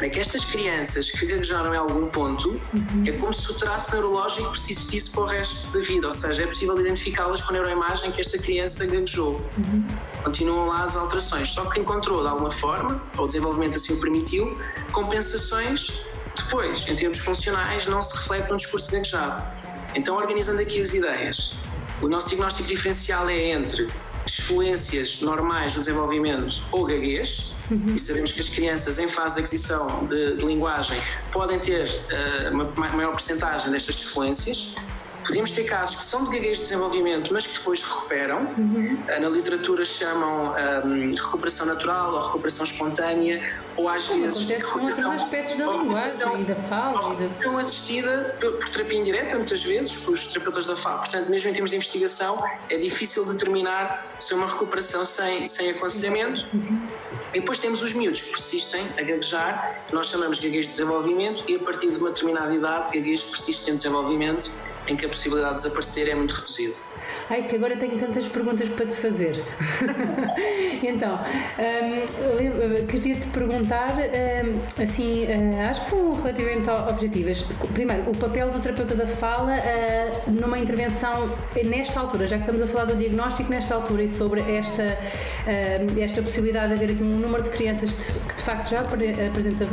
é 0.00 0.08
que 0.08 0.18
estas 0.18 0.44
crianças 0.44 1.10
que 1.10 1.26
gaguejaram 1.26 1.74
em 1.74 1.76
algum 1.76 2.06
ponto 2.06 2.60
uhum. 2.72 3.04
é 3.06 3.12
como 3.12 3.32
se 3.32 3.50
o 3.50 3.54
traço 3.54 3.92
neurológico 3.92 4.50
persistisse 4.50 5.10
para 5.10 5.22
o 5.22 5.26
resto 5.26 5.70
da 5.72 5.80
vida, 5.80 6.06
ou 6.06 6.12
seja, 6.12 6.44
é 6.44 6.46
possível 6.46 6.78
identificá-las 6.80 7.42
com 7.42 7.50
a 7.50 7.52
neuroimagem 7.54 8.10
que 8.10 8.20
esta 8.20 8.38
criança 8.38 8.86
gaguejou. 8.86 9.40
Uhum. 9.58 9.84
Continuam 10.24 10.68
lá 10.68 10.84
as 10.84 10.96
alterações, 10.96 11.48
só 11.50 11.64
que 11.66 11.80
encontrou 11.80 12.22
de 12.22 12.28
alguma 12.28 12.50
forma, 12.50 13.02
ou 13.16 13.24
o 13.24 13.26
desenvolvimento 13.26 13.76
assim 13.76 13.94
o 13.94 14.00
permitiu, 14.00 14.58
compensações 14.92 16.00
depois, 16.36 16.88
em 16.88 16.96
termos 16.96 17.18
funcionais, 17.18 17.86
não 17.86 18.00
se 18.00 18.16
reflete 18.16 18.50
no 18.50 18.56
discurso 18.56 18.90
gaguejado. 18.90 19.42
Então, 19.94 20.16
organizando 20.16 20.60
aqui 20.60 20.80
as 20.80 20.94
ideias, 20.94 21.56
o 22.00 22.08
nosso 22.08 22.28
diagnóstico 22.28 22.68
diferencial 22.68 23.28
é 23.28 23.50
entre 23.50 23.88
disfluências 24.24 25.20
normais 25.20 25.74
do 25.74 25.80
desenvolvimento 25.80 26.62
ou 26.70 26.86
gaguez, 26.86 27.54
uhum. 27.70 27.94
e 27.94 27.98
sabemos 27.98 28.32
que 28.32 28.40
as 28.40 28.48
crianças 28.48 28.98
em 28.98 29.08
fase 29.08 29.34
de 29.36 29.40
aquisição 29.40 30.06
de, 30.06 30.36
de 30.36 30.44
linguagem 30.44 31.00
podem 31.32 31.58
ter 31.58 31.86
uh, 31.88 32.52
uma 32.52 32.64
maior 32.90 33.12
porcentagem 33.12 33.70
destas 33.70 33.96
disfluências, 33.96 34.74
Podemos 35.26 35.52
ter 35.52 35.62
casos 35.62 35.94
que 35.94 36.04
são 36.04 36.24
de 36.24 36.30
gaguez 36.30 36.56
de 36.56 36.64
desenvolvimento, 36.64 37.32
mas 37.32 37.46
que 37.46 37.56
depois 37.56 37.82
recuperam. 37.82 38.48
Uhum. 38.58 38.98
Na 39.06 39.28
literatura 39.28 39.84
chamam 39.84 40.54
um, 40.84 41.10
recuperação 41.10 41.66
natural 41.66 42.14
ou 42.14 42.22
recuperação 42.22 42.64
espontânea, 42.64 43.40
ou 43.76 43.88
às 43.88 44.06
Como 44.06 44.22
vezes. 44.22 44.50
Acontece 44.50 44.72
com 44.72 44.80
outros 44.80 45.06
aspectos 45.06 45.56
da 45.56 45.66
linguagem 45.66 46.40
e 46.40 46.44
da 46.44 46.54
fala. 46.54 47.08
Recuperação 47.08 47.58
assistida 47.58 48.36
por, 48.40 48.52
por 48.52 48.68
terapia 48.68 48.98
indireta, 48.98 49.36
muitas 49.36 49.62
vezes, 49.62 49.96
por 49.96 50.14
os 50.14 50.26
terapeutas 50.26 50.66
da 50.66 50.76
fala. 50.76 50.98
Portanto, 50.98 51.28
mesmo 51.28 51.50
em 51.50 51.52
termos 51.52 51.70
de 51.70 51.76
investigação, 51.76 52.42
é 52.68 52.76
difícil 52.76 53.24
determinar 53.26 54.16
se 54.18 54.32
é 54.32 54.36
uma 54.36 54.46
recuperação 54.46 55.04
sem, 55.04 55.46
sem 55.46 55.70
aconselhamento. 55.70 56.46
Uhum. 56.52 56.86
E 57.32 57.40
depois 57.40 57.58
temos 57.58 57.82
os 57.82 57.92
miúdos 57.92 58.20
que 58.20 58.30
persistem 58.30 58.86
a 58.98 59.02
gaguejar, 59.02 59.84
que 59.86 59.94
nós 59.94 60.08
chamamos 60.08 60.38
de 60.38 60.48
gaguez 60.48 60.66
de 60.66 60.72
desenvolvimento, 60.72 61.44
e 61.48 61.56
a 61.56 61.58
partir 61.58 61.90
de 61.90 61.96
uma 61.96 62.10
determinada 62.10 62.54
idade, 62.54 62.98
gaguez 62.98 63.22
persiste 63.22 63.70
em 63.70 63.74
desenvolvimento 63.74 64.50
em 64.86 64.96
que 64.96 65.06
a 65.06 65.08
possibilidade 65.08 65.56
de 65.56 65.62
desaparecer 65.62 66.08
é 66.08 66.14
muito 66.14 66.32
reduzida. 66.34 66.74
Ai, 67.30 67.44
que 67.44 67.54
agora 67.54 67.76
tenho 67.76 67.96
tantas 67.96 68.26
perguntas 68.26 68.68
para 68.68 68.86
te 68.86 68.94
fazer. 68.94 69.44
então, 70.82 71.14
um, 71.14 72.86
queria 72.88 73.14
te 73.14 73.28
perguntar, 73.28 73.92
um, 73.92 74.82
assim, 74.82 75.26
uh, 75.26 75.70
acho 75.70 75.82
que 75.82 75.86
são 75.86 76.12
relativamente 76.14 76.68
objetivas. 76.68 77.42
Primeiro, 77.72 78.10
o 78.10 78.16
papel 78.16 78.50
do 78.50 78.58
terapeuta 78.58 78.96
da 78.96 79.06
fala 79.06 79.52
uh, 79.52 80.30
numa 80.32 80.58
intervenção 80.58 81.30
nesta 81.64 82.00
altura, 82.00 82.26
já 82.26 82.34
que 82.34 82.42
estamos 82.42 82.62
a 82.62 82.66
falar 82.66 82.86
do 82.86 82.96
diagnóstico 82.96 83.48
nesta 83.48 83.76
altura 83.76 84.02
e 84.02 84.08
sobre 84.08 84.40
esta, 84.40 84.82
uh, 84.82 86.00
esta 86.00 86.22
possibilidade 86.22 86.70
de 86.70 86.74
haver 86.74 86.90
aqui 86.90 87.02
um 87.04 87.16
número 87.16 87.44
de 87.44 87.50
crianças 87.50 87.92
que 87.92 88.34
de 88.34 88.42
facto 88.42 88.70
já 88.70 88.80
apresenta 88.80 89.68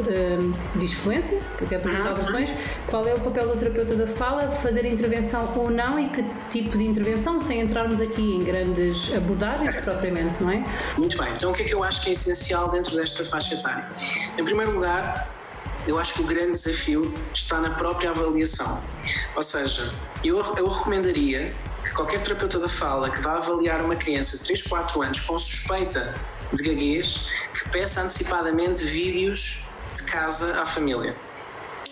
disfluência, 0.76 1.40
que 1.68 1.74
apresenta 1.74 2.10
alterações, 2.10 2.54
qual 2.88 3.08
é 3.08 3.16
o 3.16 3.20
papel 3.20 3.48
do 3.48 3.58
terapeuta 3.58 3.96
da 3.96 4.06
fala, 4.06 4.52
fazer 4.52 4.86
intervenção 4.86 5.52
ou 5.56 5.72
não 5.72 6.00
e 6.00 6.08
que 6.10 6.24
tipo 6.52 6.78
de 6.78 6.86
intervenção, 6.86 7.42
sem 7.48 7.62
entrarmos 7.62 8.02
aqui 8.02 8.36
em 8.36 8.44
grandes 8.44 9.14
abordagens 9.16 9.78
propriamente, 9.78 10.44
não 10.44 10.52
é? 10.52 10.64
Muito 10.98 11.18
bem, 11.18 11.34
então 11.34 11.52
o 11.52 11.54
que 11.54 11.64
é 11.64 11.66
que 11.66 11.74
eu 11.74 11.82
acho 11.82 12.02
que 12.04 12.10
é 12.10 12.12
essencial 12.12 12.70
dentro 12.70 12.96
desta 12.98 13.24
faixa 13.24 13.56
etária? 13.56 13.88
Em 14.38 14.44
primeiro 14.44 14.74
lugar, 14.74 15.34
eu 15.88 15.98
acho 15.98 16.16
que 16.16 16.22
o 16.22 16.26
grande 16.26 16.52
desafio 16.52 17.14
está 17.34 17.62
na 17.62 17.70
própria 17.70 18.10
avaliação. 18.10 18.84
Ou 19.34 19.42
seja, 19.42 19.94
eu, 20.22 20.40
eu 20.58 20.68
recomendaria 20.68 21.54
que 21.86 21.94
qualquer 21.94 22.20
terapeuta 22.22 22.60
da 22.60 22.68
fala 22.68 23.10
que 23.10 23.22
vá 23.22 23.38
avaliar 23.38 23.82
uma 23.82 23.96
criança 23.96 24.38
de 24.38 24.44
3, 24.44 24.64
4 24.64 25.02
anos 25.02 25.20
com 25.22 25.38
suspeita 25.38 26.14
de 26.52 26.62
gaguez, 26.62 27.30
que 27.54 27.70
peça 27.70 28.02
antecipadamente 28.02 28.84
vídeos 28.84 29.64
de 29.96 30.04
casa 30.04 30.60
à 30.60 30.66
família. 30.66 31.16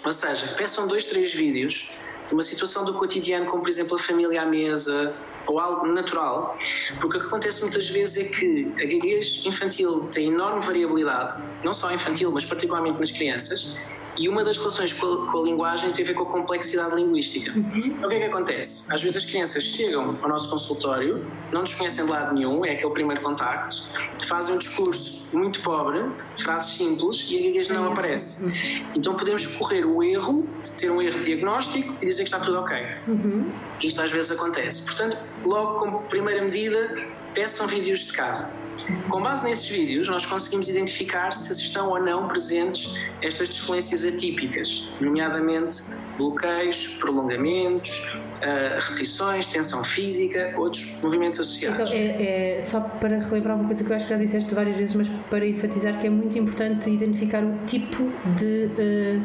Ou 0.04 0.12
seja, 0.12 0.48
peçam 0.58 0.86
dois, 0.86 1.06
três 1.06 1.34
vídeos 1.34 1.90
de 2.28 2.34
uma 2.34 2.44
situação 2.44 2.84
do 2.84 2.94
cotidiano, 2.94 3.46
como 3.46 3.62
por 3.64 3.70
exemplo 3.70 3.96
a 3.96 4.00
família 4.00 4.42
à 4.42 4.46
mesa, 4.46 5.16
ou 5.48 5.60
algo 5.60 5.88
natural, 5.88 6.58
porque 7.00 7.18
o 7.18 7.22
que 7.22 7.28
acontece 7.28 7.62
muitas 7.62 7.90
vezes 7.90 8.18
é 8.18 8.30
que 8.30 8.74
a 8.80 8.86
gaguez 8.86 9.46
infantil 9.46 10.10
tem 10.12 10.28
enorme 10.28 10.62
variabilidade, 10.62 11.34
não 11.64 11.74
só 11.74 11.92
infantil, 11.94 12.32
mas 12.32 12.46
particularmente 12.46 13.00
nas 13.00 13.12
crianças, 13.12 13.76
e 14.18 14.30
uma 14.30 14.44
das 14.44 14.58
relações 14.58 14.94
com 14.94 15.06
a, 15.06 15.32
com 15.32 15.40
a, 15.40 15.44
linguagem 15.44 15.92
tem 15.92 16.04
a 16.04 16.08
ver 16.08 16.14
com 16.14 16.24
a 16.24 16.26
complexidade 16.26 16.96
linguística. 16.96 17.52
Uhum. 17.52 17.72
Então, 17.76 18.06
o 18.06 18.10
que 18.10 18.16
é 18.16 18.20
que 18.20 18.26
acontece? 18.26 18.94
Às 18.94 19.02
vezes 19.02 19.18
as 19.18 19.26
crianças 19.26 19.64
chegam 19.64 20.18
ao 20.22 20.30
nosso 20.30 20.50
consultório, 20.50 21.26
não 21.52 21.62
nos 21.62 21.76
conhecem 21.76 22.06
de 22.06 22.12
lado 22.12 22.34
nenhum, 22.34 22.66
é 22.66 22.72
aquele 22.72 22.92
primeiro 22.94 23.22
contacto, 23.22 23.88
fazem 24.24 24.56
um 24.56 24.58
discurso 24.58 25.30
muito 25.34 25.62
pobre, 25.62 26.04
frases 26.38 26.76
simples 26.76 27.28
e 27.30 27.38
a 27.38 27.42
gaguez 27.48 27.68
não 27.70 27.92
aparece. 27.92 28.84
Então 28.96 29.16
podemos 29.16 29.46
correr 29.48 29.86
o 29.86 30.04
erro 30.04 30.48
de 30.64 30.72
ter 30.72 30.90
um 30.90 31.02
erro 31.02 31.22
diagnóstico 31.22 31.96
e 32.02 32.06
dizer 32.06 32.24
que 32.24 32.30
está 32.30 32.40
tudo 32.40 32.60
ok. 32.60 32.78
Uhum. 33.08 33.52
Isto 33.84 34.02
às 34.02 34.12
vezes 34.12 34.32
acontece. 34.32 34.84
Portanto, 34.84 35.18
logo 35.44 35.80
como 35.80 36.02
primeira 36.04 36.42
medida, 36.42 36.96
peçam 37.34 37.68
vídeos 37.68 38.08
de 38.08 38.14
casa 38.14 38.66
com 39.10 39.22
base 39.22 39.44
nesses 39.44 39.68
vídeos, 39.68 40.08
nós 40.08 40.26
conseguimos 40.26 40.68
identificar 40.68 41.32
se 41.32 41.52
estão 41.54 41.90
ou 41.90 42.00
não 42.00 42.28
presentes 42.28 42.96
estas 43.22 43.50
disfluências 43.50 44.06
atípicas, 44.06 44.90
nomeadamente 45.00 45.84
bloqueios, 46.18 46.88
prolongamentos, 47.00 48.16
uh, 48.16 48.80
repetições, 48.80 49.48
tensão 49.48 49.84
física, 49.84 50.54
outros 50.58 50.98
movimentos 51.02 51.40
associados. 51.40 51.92
Então, 51.92 52.00
é, 52.00 52.58
é, 52.58 52.62
só 52.62 52.80
para 52.80 53.20
relembrar 53.20 53.58
uma 53.58 53.66
coisa 53.66 53.84
que 53.84 53.92
eu 53.92 53.96
acho 53.96 54.06
que 54.06 54.14
já 54.14 54.20
disseste 54.20 54.54
várias 54.54 54.78
vezes, 54.78 54.96
mas 54.96 55.10
para 55.30 55.46
enfatizar 55.46 56.00
que 56.00 56.08
é 56.08 56.10
muito 56.10 56.38
importante 56.38 56.90
identificar 56.90 57.44
o 57.44 57.58
tipo 57.66 58.04
de, 58.38 58.66
uh, 58.66 59.22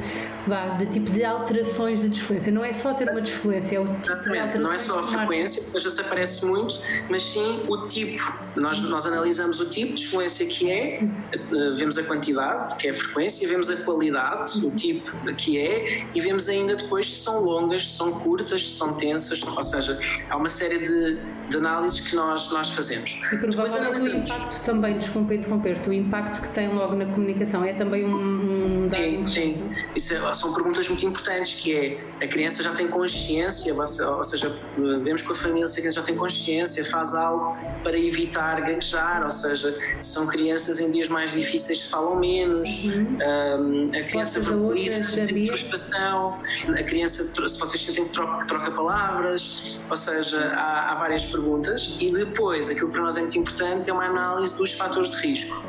vá, 0.46 0.68
de 0.76 0.86
tipo 0.86 1.10
de 1.10 1.24
alterações 1.24 2.00
de 2.00 2.08
disfluência. 2.08 2.52
Não 2.52 2.64
é 2.64 2.72
só 2.72 2.94
ter 2.94 3.08
uma 3.10 3.20
disfluência, 3.20 3.76
é 3.76 3.80
o 3.80 3.86
tipo 3.86 4.00
Exatamente. 4.00 4.58
Não 4.58 4.72
é 4.72 4.78
só 4.78 5.00
a 5.00 5.02
frequência, 5.02 5.62
porque 5.62 5.80
já 5.80 5.90
se 5.90 6.00
aparece 6.00 6.46
muito, 6.46 6.80
mas 7.08 7.22
sim 7.22 7.64
o 7.68 7.88
tipo. 7.88 8.22
Nós, 8.56 8.80
nós 8.82 9.06
analisamos 9.06 9.60
o 9.60 9.68
tipo 9.68 9.90
de 9.90 10.02
disfluência 10.02 10.46
que 10.46 10.70
é, 10.70 11.00
uh, 11.02 11.76
vemos 11.76 11.98
a 11.98 12.02
quantidade, 12.02 12.76
que 12.76 12.88
é 12.88 12.90
a 12.90 12.94
frequência, 12.94 13.46
vemos 13.48 13.70
a 13.70 13.76
qualidade, 13.76 14.64
o 14.64 14.70
tipo 14.70 15.16
que 15.36 15.58
é, 15.58 16.04
e 16.14 16.20
vemos 16.20 16.48
ainda 16.48 16.76
depois 16.76 17.06
se 17.06 17.20
são 17.20 17.40
longas, 17.42 17.88
se 17.88 17.96
são 17.96 18.12
curtas, 18.12 18.66
se 18.66 18.76
são 18.76 18.94
tensas, 18.94 19.42
ou 19.42 19.62
seja, 19.62 19.98
há 20.28 20.36
uma 20.36 20.48
série 20.48 20.78
de, 20.78 21.18
de 21.48 21.56
análises 21.56 22.00
que 22.00 22.16
nós, 22.16 22.50
nós 22.50 22.70
fazemos. 22.70 23.20
E 23.32 23.36
provavelmente 23.38 24.00
o 24.00 24.08
impacto 24.08 24.64
também, 24.64 24.98
desculpa 24.98 25.34
interromper-te, 25.34 25.88
o 25.88 25.92
impacto 25.92 26.42
que 26.42 26.48
tem 26.50 26.72
logo 26.72 26.94
na 26.94 27.06
comunicação 27.06 27.64
é 27.64 27.72
também 27.72 28.04
um, 28.04 28.84
um 28.84 28.88
dado 28.88 29.00
Sim, 29.00 29.24
sim. 29.24 29.74
Isso 29.94 30.14
é, 30.14 30.18
são 30.34 30.52
perguntas 30.52 30.88
muito 30.88 31.04
importantes, 31.06 31.54
que 31.60 31.74
é, 31.74 32.24
a 32.24 32.28
criança 32.28 32.62
já 32.62 32.72
tem 32.72 32.88
consciência, 32.88 33.74
ou 33.74 34.24
seja, 34.24 34.54
vemos 35.02 35.22
com 35.22 35.32
a 35.32 35.36
família 35.36 35.66
se 35.66 35.78
a 35.78 35.82
criança 35.82 36.00
já 36.00 36.06
tem 36.06 36.16
consciência, 36.16 36.84
faz 36.84 37.14
algo 37.14 37.56
para 37.82 37.98
evitar 37.98 38.60
gaguejar, 38.60 39.22
ou 39.22 39.30
seja, 39.30 39.76
são 40.00 40.26
crianças 40.26 40.80
em 40.80 40.90
dias 40.90 41.08
mais 41.08 41.32
difíceis 41.32 41.90
falam 41.90 42.16
menos, 42.16 42.84
uhum. 42.84 43.18
um, 43.20 43.86
a 43.96 44.02
criança 44.04 44.40
verbaliza, 44.40 45.04
frustração, 45.04 46.38
a 46.68 46.82
criança, 46.82 47.24
se 47.24 47.58
vocês 47.58 47.82
sentem 47.82 48.04
que 48.04 48.10
troca, 48.10 48.46
troca 48.46 48.70
palavras, 48.70 49.80
ou 49.88 49.96
seja, 49.96 50.52
há, 50.54 50.92
há 50.92 50.94
várias 50.94 51.24
perguntas 51.24 51.96
e 52.00 52.10
depois 52.10 52.68
aquilo 52.68 52.88
que 52.88 52.92
para 52.94 53.02
nós 53.02 53.16
é 53.16 53.20
muito 53.20 53.38
importante 53.38 53.90
é 53.90 53.92
uma 53.92 54.06
análise 54.06 54.56
dos 54.56 54.72
fatores 54.72 55.10
de 55.10 55.26
risco. 55.26 55.64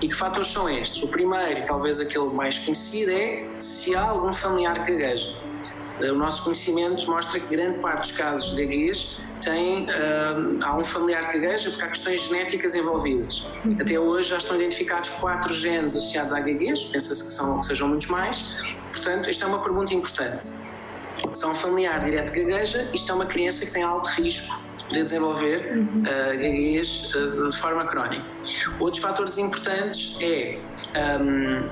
E 0.00 0.08
que 0.08 0.14
fatores 0.14 0.48
são 0.48 0.68
estes? 0.68 1.02
O 1.02 1.08
primeiro, 1.08 1.64
talvez 1.64 2.00
aquele 2.00 2.26
mais 2.26 2.58
conhecido, 2.58 3.10
é 3.10 3.46
se 3.58 3.94
há 3.94 3.99
algum 4.08 4.32
familiar 4.32 4.84
que 4.84 4.92
gagueja. 4.92 5.34
O 6.00 6.14
nosso 6.14 6.44
conhecimento 6.44 7.10
mostra 7.10 7.38
que 7.38 7.54
grande 7.54 7.78
parte 7.80 8.00
dos 8.00 8.12
casos 8.12 8.56
de 8.56 8.64
gaguez 8.64 9.20
tem, 9.42 9.84
uh, 9.84 10.58
há 10.62 10.76
um 10.76 10.84
familiar 10.84 11.30
que 11.30 11.38
gagueja 11.38 11.68
porque 11.70 11.84
há 11.84 11.88
questões 11.88 12.26
genéticas 12.26 12.74
envolvidas. 12.74 13.46
Até 13.78 13.98
hoje 13.98 14.30
já 14.30 14.38
estão 14.38 14.56
identificados 14.56 15.10
quatro 15.10 15.52
genes 15.52 15.94
associados 15.94 16.32
à 16.32 16.40
gaguez, 16.40 16.84
pensa-se 16.84 17.22
que, 17.22 17.30
são, 17.30 17.58
que 17.58 17.66
sejam 17.66 17.88
muitos 17.88 18.06
mais. 18.06 18.56
Portanto, 18.92 19.28
isto 19.28 19.44
é 19.44 19.48
uma 19.48 19.62
pergunta 19.62 19.92
importante. 19.92 20.54
Se 21.32 21.44
há 21.44 21.48
um 21.48 21.54
familiar 21.54 22.00
direto 22.00 22.32
gagueja, 22.32 22.88
isto 22.94 23.12
é 23.12 23.14
uma 23.14 23.26
criança 23.26 23.66
que 23.66 23.70
tem 23.70 23.82
alto 23.82 24.08
risco 24.10 24.69
de 24.92 25.02
desenvolver 25.02 25.72
uhum. 25.72 26.02
uh, 26.02 27.44
uh, 27.44 27.48
de 27.48 27.56
forma 27.56 27.86
crónica. 27.86 28.24
Outros 28.78 29.02
fatores 29.02 29.38
importantes 29.38 30.18
é 30.20 30.58
um, 31.20 31.68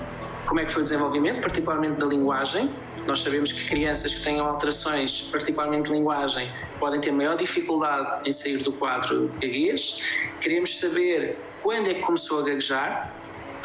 como 0.47 0.61
é 0.61 0.65
que 0.65 0.73
foi 0.73 0.83
o 0.83 0.85
desenvolvimento, 0.85 1.41
particularmente 1.41 1.99
da 1.99 2.07
linguagem, 2.07 2.71
nós 3.07 3.23
sabemos 3.23 3.53
que 3.53 3.67
crianças 3.67 4.15
que 4.15 4.23
tenham 4.23 4.45
alterações, 4.45 5.23
particularmente 5.33 5.91
de 5.91 5.97
linguagem, 5.97 6.51
podem 6.79 7.01
ter 7.01 7.11
maior 7.11 7.37
dificuldade 7.37 8.29
em 8.29 8.31
sair 8.31 8.59
do 8.59 8.73
quadro 8.73 9.29
de 9.29 9.39
gaguez. 9.39 9.97
Queremos 10.41 10.79
saber 10.79 11.39
quando 11.63 11.89
é 11.89 11.95
que 11.95 12.01
começou 12.01 12.41
a 12.41 12.45
gaguejar. 12.45 13.15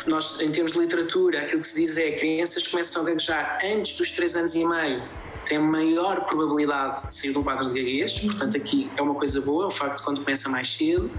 Nós, 0.07 0.39
em 0.39 0.49
termos 0.49 0.71
de 0.71 0.79
literatura, 0.79 1.41
aquilo 1.41 1.59
que 1.59 1.67
se 1.67 1.75
diz 1.75 1.97
é 1.97 2.11
que 2.11 2.19
crianças 2.19 2.65
começam 2.65 3.01
a 3.01 3.05
gaguejar 3.05 3.59
antes 3.63 3.97
dos 3.97 4.11
3 4.11 4.35
anos 4.37 4.55
e 4.55 4.65
meio 4.65 5.03
têm 5.45 5.59
maior 5.59 6.25
probabilidade 6.25 7.05
de 7.05 7.13
sair 7.13 7.31
de 7.31 7.37
um 7.37 7.43
quadro 7.43 7.65
de 7.65 7.73
gaguez, 7.73 8.19
portanto 8.19 8.57
aqui 8.57 8.89
é 8.97 9.01
uma 9.01 9.15
coisa 9.15 9.41
boa, 9.41 9.67
o 9.67 9.71
facto 9.71 9.97
de 9.97 10.03
quando 10.03 10.21
começa 10.21 10.49
mais 10.49 10.73
cedo. 10.73 11.11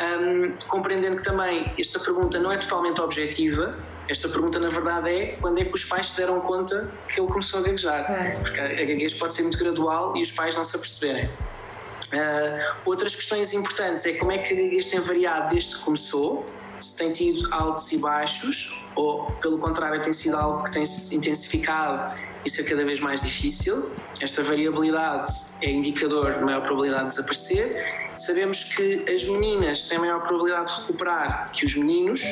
Um, 0.00 0.52
compreendendo 0.66 1.16
que 1.16 1.22
também 1.22 1.72
esta 1.78 1.98
pergunta 1.98 2.38
não 2.38 2.52
é 2.52 2.58
totalmente 2.58 3.00
objetiva, 3.00 3.78
esta 4.08 4.28
pergunta 4.28 4.58
na 4.58 4.70
verdade 4.70 5.10
é 5.10 5.26
quando 5.40 5.60
é 5.60 5.64
que 5.64 5.74
os 5.74 5.84
pais 5.84 6.06
se 6.06 6.16
deram 6.16 6.40
conta 6.40 6.90
que 7.08 7.20
ele 7.20 7.28
começou 7.28 7.60
a 7.60 7.62
gaguejar, 7.62 8.06
porque 8.42 8.60
a 8.60 8.68
gaguez 8.68 9.12
pode 9.14 9.34
ser 9.34 9.42
muito 9.42 9.58
gradual 9.58 10.16
e 10.16 10.22
os 10.22 10.30
pais 10.30 10.54
não 10.54 10.64
se 10.64 10.76
aperceberem. 10.76 11.26
Uh, 11.26 12.78
outras 12.86 13.14
questões 13.14 13.52
importantes 13.52 14.06
é 14.06 14.14
como 14.14 14.32
é 14.32 14.38
que 14.38 14.54
a 14.54 14.56
gaguez 14.56 14.86
tem 14.86 14.98
variado 14.98 15.52
desde 15.52 15.76
que 15.76 15.82
começou, 15.82 16.46
se 16.80 16.96
tem 16.96 17.12
tido 17.12 17.42
altos 17.52 17.90
e 17.92 17.98
baixos, 17.98 18.82
ou 18.94 19.26
pelo 19.40 19.58
contrário, 19.58 20.00
tem 20.00 20.12
sido 20.12 20.36
algo 20.36 20.64
que 20.64 20.72
tem 20.72 20.84
se 20.84 21.14
intensificado 21.14 22.14
e 22.44 22.50
ser 22.50 22.64
cada 22.64 22.84
vez 22.84 23.00
mais 23.00 23.22
difícil. 23.22 23.90
Esta 24.20 24.42
variabilidade 24.42 25.32
é 25.62 25.70
indicador 25.70 26.34
de 26.38 26.44
maior 26.44 26.62
probabilidade 26.62 27.04
de 27.04 27.08
desaparecer. 27.10 27.76
Sabemos 28.16 28.64
que 28.64 29.04
as 29.10 29.24
meninas 29.24 29.88
têm 29.88 29.98
maior 29.98 30.20
probabilidade 30.20 30.74
de 30.74 30.80
recuperar 30.80 31.52
que 31.52 31.64
os 31.64 31.76
meninos, 31.76 32.22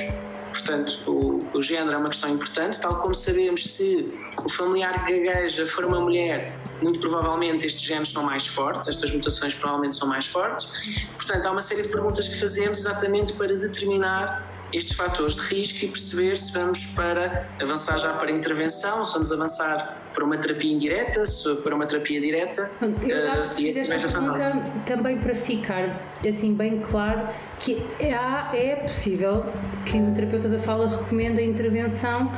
portanto, 0.52 1.02
o, 1.06 1.58
o 1.58 1.62
género 1.62 1.94
é 1.94 1.96
uma 1.96 2.08
questão 2.08 2.30
importante, 2.30 2.80
tal 2.80 2.96
como 3.00 3.14
sabemos 3.14 3.64
se 3.64 4.12
o 4.44 4.48
familiar 4.48 5.04
que 5.04 5.20
gagueja 5.20 5.66
for 5.66 5.86
uma 5.86 6.00
mulher, 6.00 6.56
muito 6.82 7.00
provavelmente 7.00 7.66
estes 7.66 7.82
genes 7.82 8.12
são 8.12 8.24
mais 8.24 8.46
fortes, 8.46 8.88
estas 8.88 9.10
mutações 9.10 9.54
provavelmente 9.54 9.94
são 9.94 10.08
mais 10.08 10.26
fortes. 10.26 11.08
Portanto, 11.16 11.46
há 11.46 11.50
uma 11.50 11.60
série 11.60 11.82
de 11.82 11.88
perguntas 11.88 12.28
que 12.28 12.38
fazemos 12.38 12.78
exatamente 12.78 13.32
para 13.32 13.56
determinar 13.56 14.52
estes 14.72 14.96
fatores 14.96 15.36
de 15.36 15.42
risco 15.42 15.84
e 15.84 15.88
perceber 15.88 16.36
se 16.36 16.52
vamos 16.52 16.86
para 16.86 17.48
avançar 17.60 17.98
já 17.98 18.12
para 18.14 18.30
intervenção, 18.30 19.04
se 19.04 19.12
vamos 19.12 19.32
avançar 19.32 20.05
para 20.16 20.24
uma 20.24 20.38
terapia 20.38 20.72
indireta, 20.72 21.22
para 21.62 21.74
uma 21.74 21.84
terapia 21.84 22.18
direta. 22.18 22.70
Eu 22.80 23.32
acho 23.32 23.50
que 23.50 23.54
uh, 23.54 23.74
fiz 23.74 23.76
esta 23.76 23.98
pergunta 23.98 24.64
também 24.86 25.18
para 25.18 25.34
ficar 25.34 26.00
assim 26.26 26.54
bem 26.54 26.80
claro 26.80 27.28
que 27.60 27.84
há, 28.00 28.50
é 28.54 28.76
possível 28.76 29.44
que 29.84 29.98
o 29.98 30.14
terapeuta 30.14 30.48
da 30.48 30.58
fala 30.58 30.88
recomenda 30.88 31.42
a 31.42 31.44
intervenção 31.44 32.32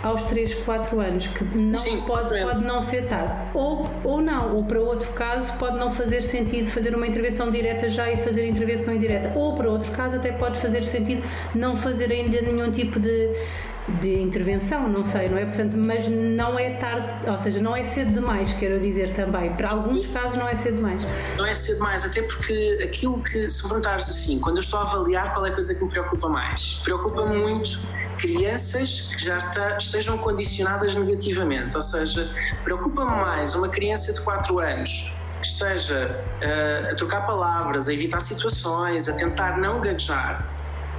aos 0.00 0.22
3, 0.24 0.54
4 0.56 1.00
anos, 1.00 1.26
que 1.28 1.42
não 1.56 1.78
Sim, 1.78 2.02
pode, 2.02 2.38
pode 2.40 2.62
não 2.62 2.80
ser 2.80 3.06
tarde. 3.06 3.32
Ou, 3.54 3.90
ou 4.04 4.20
não, 4.20 4.54
ou 4.54 4.62
para 4.62 4.78
outro 4.78 5.10
caso 5.12 5.52
pode 5.54 5.78
não 5.78 5.90
fazer 5.90 6.22
sentido 6.22 6.66
fazer 6.66 6.94
uma 6.94 7.06
intervenção 7.06 7.50
direta 7.50 7.88
já 7.88 8.12
e 8.12 8.18
fazer 8.18 8.46
intervenção 8.46 8.94
indireta. 8.94 9.32
Ou 9.34 9.56
para 9.56 9.68
outro 9.68 9.90
caso 9.92 10.16
até 10.16 10.30
pode 10.30 10.60
fazer 10.60 10.84
sentido 10.84 11.24
não 11.54 11.74
fazer 11.74 12.12
ainda 12.12 12.40
nenhum 12.42 12.70
tipo 12.70 13.00
de 13.00 13.34
de 14.00 14.20
intervenção, 14.20 14.88
não 14.88 15.02
sei, 15.02 15.28
não 15.28 15.36
é? 15.36 15.44
Portanto, 15.44 15.76
mas 15.76 16.08
não 16.08 16.58
é 16.58 16.70
tarde, 16.70 17.12
ou 17.26 17.36
seja, 17.36 17.60
não 17.60 17.76
é 17.76 17.84
cedo 17.84 18.14
demais, 18.14 18.52
quero 18.54 18.80
dizer 18.80 19.10
também. 19.10 19.52
Para 19.52 19.70
alguns 19.70 20.06
casos 20.06 20.38
não 20.38 20.48
é 20.48 20.54
cedo 20.54 20.76
demais. 20.76 21.06
Não 21.36 21.44
é 21.44 21.54
cedo 21.54 21.76
demais, 21.76 22.04
até 22.04 22.22
porque 22.22 22.80
aquilo 22.82 23.22
que, 23.22 23.48
se 23.48 23.62
perguntares 23.62 24.08
assim, 24.08 24.38
quando 24.40 24.56
eu 24.56 24.60
estou 24.60 24.80
a 24.80 24.82
avaliar 24.82 25.34
qual 25.34 25.44
é 25.46 25.50
a 25.50 25.52
coisa 25.52 25.74
que 25.74 25.84
me 25.84 25.90
preocupa 25.90 26.28
mais, 26.28 26.80
preocupa-me 26.82 27.36
muito 27.36 27.80
crianças 28.18 29.02
que 29.14 29.22
já 29.22 29.36
estejam 29.76 30.16
condicionadas 30.18 30.94
negativamente, 30.94 31.76
ou 31.76 31.82
seja, 31.82 32.30
preocupa-me 32.62 33.10
mais 33.10 33.54
uma 33.54 33.68
criança 33.68 34.12
de 34.12 34.20
4 34.20 34.58
anos 34.60 35.12
que 35.42 35.46
esteja 35.46 36.24
uh, 36.40 36.92
a 36.92 36.94
trocar 36.94 37.26
palavras, 37.26 37.86
a 37.88 37.92
evitar 37.92 38.20
situações, 38.20 39.08
a 39.08 39.12
tentar 39.12 39.58
não 39.58 39.80
gaguejar, 39.80 40.48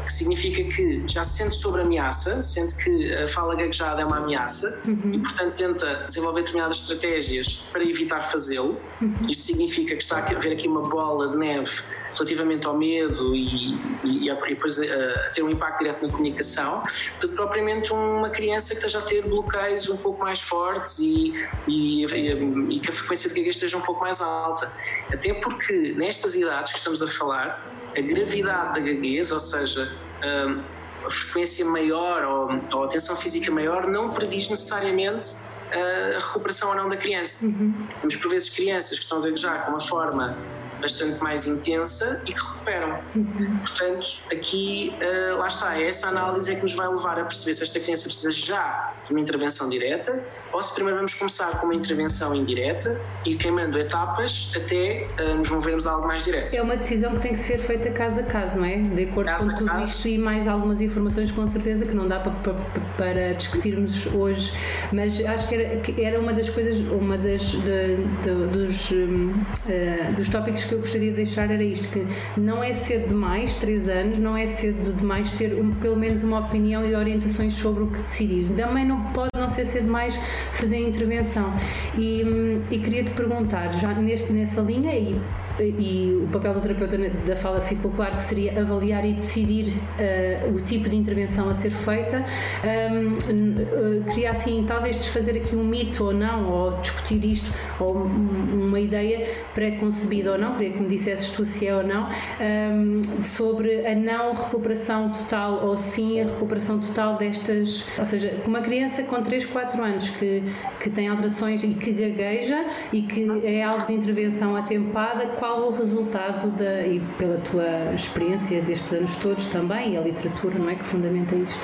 que 0.05 0.13
significa 0.13 0.63
que 0.63 1.03
já 1.07 1.23
se 1.23 1.43
sente 1.43 1.55
sob 1.55 1.81
ameaça, 1.81 2.41
sente 2.41 2.75
que 2.75 3.13
a 3.13 3.27
fala 3.27 3.55
gaguejada 3.55 4.01
é 4.01 4.05
uma 4.05 4.17
ameaça 4.17 4.79
uhum. 4.85 5.13
e, 5.13 5.19
portanto, 5.19 5.55
tenta 5.55 6.03
desenvolver 6.05 6.41
determinadas 6.41 6.77
estratégias 6.77 7.65
para 7.71 7.83
evitar 7.83 8.21
fazê-lo. 8.21 8.79
Uhum. 9.01 9.13
Isto 9.29 9.43
significa 9.43 9.95
que 9.95 10.03
está 10.03 10.19
a 10.19 10.31
haver 10.31 10.53
aqui 10.53 10.67
uma 10.67 10.81
bola 10.81 11.29
de 11.29 11.37
neve 11.37 11.83
relativamente 12.13 12.65
ao 12.65 12.77
medo 12.77 13.35
e, 13.35 13.75
e, 14.03 14.29
e 14.29 14.49
depois 14.49 14.79
a, 14.79 14.83
a, 14.83 15.29
ter 15.31 15.43
um 15.43 15.49
impacto 15.49 15.79
direto 15.79 16.05
na 16.05 16.11
comunicação, 16.11 16.83
do 17.19 17.29
que 17.29 17.35
propriamente 17.35 17.91
uma 17.91 18.29
criança 18.29 18.69
que 18.69 18.75
esteja 18.75 18.99
a 18.99 19.01
ter 19.01 19.27
bloqueios 19.27 19.89
um 19.89 19.97
pouco 19.97 20.23
mais 20.23 20.39
fortes 20.39 20.99
e, 20.99 21.33
e, 21.67 22.05
e 22.05 22.79
que 22.79 22.89
a 22.89 22.93
frequência 22.93 23.29
de 23.29 23.35
gaguez 23.35 23.55
esteja 23.55 23.77
um 23.77 23.81
pouco 23.81 24.01
mais 24.01 24.21
alta. 24.21 24.71
Até 25.11 25.33
porque 25.33 25.93
nestas 25.97 26.35
idades 26.35 26.71
que 26.71 26.77
estamos 26.77 27.01
a 27.01 27.07
falar, 27.07 27.61
a 27.95 28.01
gravidade 28.01 28.79
da 28.79 28.85
gaguez, 28.85 29.31
ou 29.31 29.39
seja, 29.39 29.91
hum, 30.23 30.59
a 31.05 31.09
frequência 31.09 31.65
maior 31.65 32.23
ou, 32.23 32.77
ou 32.77 32.83
a 32.85 32.87
tensão 32.87 33.15
física 33.15 33.51
maior, 33.51 33.87
não 33.87 34.09
prediz 34.09 34.49
necessariamente 34.49 35.35
a 35.71 36.19
recuperação 36.19 36.69
ou 36.69 36.75
não 36.75 36.87
da 36.87 36.97
criança. 36.97 37.45
Uhum. 37.45 37.73
Temos 38.01 38.15
por 38.15 38.29
vezes 38.29 38.49
crianças 38.49 38.97
que 38.97 39.03
estão 39.03 39.19
a 39.19 39.21
gaguejar 39.21 39.65
com 39.65 39.71
uma 39.71 39.79
forma 39.79 40.37
bastante 40.85 41.21
mais 41.21 41.47
intensa 41.47 42.21
e 42.25 42.31
que 42.31 42.39
recuperam. 42.39 42.99
Uhum. 43.15 43.57
Portanto, 43.59 44.21
aqui, 44.31 44.93
uh, 45.01 45.37
lá 45.37 45.47
está, 45.47 45.81
essa 45.81 46.07
análise 46.07 46.51
é 46.51 46.55
que 46.55 46.61
nos 46.61 46.73
vai 46.73 46.87
levar 46.87 47.19
a 47.19 47.23
perceber 47.23 47.53
se 47.53 47.63
esta 47.63 47.79
criança 47.79 48.03
precisa 48.03 48.29
já 48.29 48.93
de 49.07 49.11
uma 49.11 49.19
intervenção 49.19 49.67
direta 49.67 50.23
ou 50.53 50.61
se 50.61 50.73
primeiro 50.73 50.97
vamos 50.97 51.15
começar 51.15 51.59
com 51.59 51.65
uma 51.65 51.75
intervenção 51.75 52.35
indireta 52.35 53.01
e 53.25 53.35
queimando 53.35 53.79
etapas 53.79 54.51
até 54.55 55.07
uh, 55.19 55.35
nos 55.35 55.49
movermos 55.49 55.87
a 55.87 55.93
algo 55.93 56.07
mais 56.07 56.23
direto. 56.23 56.53
É 56.53 56.61
uma 56.61 56.77
decisão 56.77 57.15
que 57.15 57.21
tem 57.21 57.31
que 57.33 57.39
ser 57.39 57.57
feita 57.57 57.89
caso 57.89 58.19
a 58.19 58.23
caso, 58.23 58.57
não 58.57 58.65
é? 58.65 58.77
De 58.77 59.03
acordo 59.05 59.25
caso 59.25 59.49
com 59.49 59.57
tudo 59.57 59.67
caso. 59.67 59.89
isto 59.89 60.07
e 60.07 60.17
mais 60.19 60.47
algumas 60.47 60.81
informações, 60.81 61.31
com 61.31 61.47
certeza, 61.47 61.85
que 61.85 61.95
não 61.95 62.07
dá 62.07 62.19
para, 62.19 62.31
para, 62.31 62.53
para 62.97 63.33
discutirmos 63.33 64.05
hoje, 64.13 64.53
mas 64.93 65.19
acho 65.19 65.47
que 65.47 65.55
era, 65.55 65.79
que 65.81 66.03
era 66.03 66.19
uma 66.19 66.33
das 66.33 66.49
coisas, 66.49 66.79
uma 66.79 67.17
das 67.17 67.41
de, 67.41 67.97
de, 68.23 68.47
dos, 68.51 68.91
uh, 68.91 70.13
dos 70.15 70.29
tópicos 70.29 70.65
que 70.65 70.74
eu 70.75 70.79
gostaria 70.79 71.09
de 71.09 71.15
deixar 71.15 71.49
era 71.49 71.63
isto, 71.63 71.87
que 71.89 72.05
não 72.39 72.63
é 72.63 72.73
cedo 72.73 73.07
demais, 73.07 73.53
três 73.55 73.89
anos, 73.89 74.17
não 74.19 74.37
é 74.37 74.45
cedo 74.45 74.93
demais 74.93 75.31
ter 75.31 75.53
um, 75.59 75.71
pelo 75.71 75.95
menos 75.95 76.23
uma 76.23 76.39
opinião 76.39 76.85
e 76.85 76.93
orientações 76.93 77.53
sobre 77.53 77.83
o 77.83 77.87
que 77.87 78.01
decidir. 78.01 78.45
Também 78.55 78.85
não 78.85 79.01
pode 79.05 79.29
não 79.35 79.49
ser 79.49 79.65
cedo 79.65 79.85
demais 79.85 80.19
fazer 80.51 80.77
intervenção. 80.77 81.53
E, 81.97 82.23
hum, 82.23 82.61
e 82.69 82.79
queria-te 82.79 83.11
perguntar, 83.11 83.71
já 83.73 83.93
neste, 83.93 84.31
nessa 84.33 84.61
linha, 84.61 84.93
e 84.93 85.15
e 85.59 86.21
o 86.23 86.27
papel 86.31 86.53
do 86.53 86.61
terapeuta 86.61 86.97
da 86.97 87.35
fala 87.35 87.61
ficou 87.61 87.91
claro 87.91 88.15
que 88.15 88.21
seria 88.21 88.59
avaliar 88.59 89.05
e 89.05 89.13
decidir 89.13 89.67
uh, 89.69 90.55
o 90.55 90.59
tipo 90.61 90.89
de 90.89 90.95
intervenção 90.95 91.49
a 91.49 91.53
ser 91.53 91.71
feita. 91.71 92.25
Um, 92.63 93.13
uh, 93.13 94.03
queria 94.05 94.31
assim 94.31 94.63
talvez 94.67 94.95
desfazer 94.95 95.37
aqui 95.37 95.55
um 95.55 95.63
mito 95.63 96.05
ou 96.05 96.13
não, 96.13 96.49
ou 96.49 96.71
discutir 96.81 97.23
isto, 97.25 97.53
ou 97.79 97.95
uma 97.95 98.79
ideia 98.79 99.27
pré-concebida 99.53 100.33
ou 100.33 100.37
não, 100.37 100.55
queria 100.55 100.71
que 100.71 100.79
me 100.79 100.89
dissesses 100.89 101.29
tu 101.29 101.45
se 101.45 101.67
é 101.67 101.75
ou 101.75 101.83
não, 101.83 102.09
um, 102.09 103.21
sobre 103.21 103.85
a 103.85 103.95
não 103.95 104.33
recuperação 104.33 105.09
total 105.09 105.65
ou 105.65 105.77
sim 105.77 106.21
a 106.21 106.25
recuperação 106.25 106.79
total 106.79 107.17
destas, 107.17 107.85
ou 107.97 108.05
seja, 108.05 108.41
uma 108.45 108.61
criança 108.61 109.03
com 109.03 109.21
3, 109.21 109.45
4 109.45 109.83
anos 109.83 110.09
que, 110.09 110.43
que 110.79 110.89
tem 110.89 111.07
alterações 111.07 111.63
e 111.63 111.69
que 111.69 111.91
gagueja 111.91 112.65
e 112.91 113.01
que 113.01 113.25
é 113.45 113.63
alvo 113.63 113.87
de 113.87 113.93
intervenção 113.93 114.55
atempada, 114.55 115.27
qual 115.45 115.67
o 115.67 115.69
resultado 115.69 116.49
da, 116.53 116.87
e 116.87 116.99
pela 117.19 117.37
tua 117.37 117.93
experiência 117.93 118.59
destes 118.63 118.91
anos 118.93 119.15
todos 119.17 119.45
também, 119.45 119.93
e 119.93 119.97
a 119.97 120.01
literatura, 120.01 120.57
não 120.57 120.69
é? 120.71 120.75
Que 120.75 120.83
fundamenta 120.83 121.35
isto? 121.35 121.59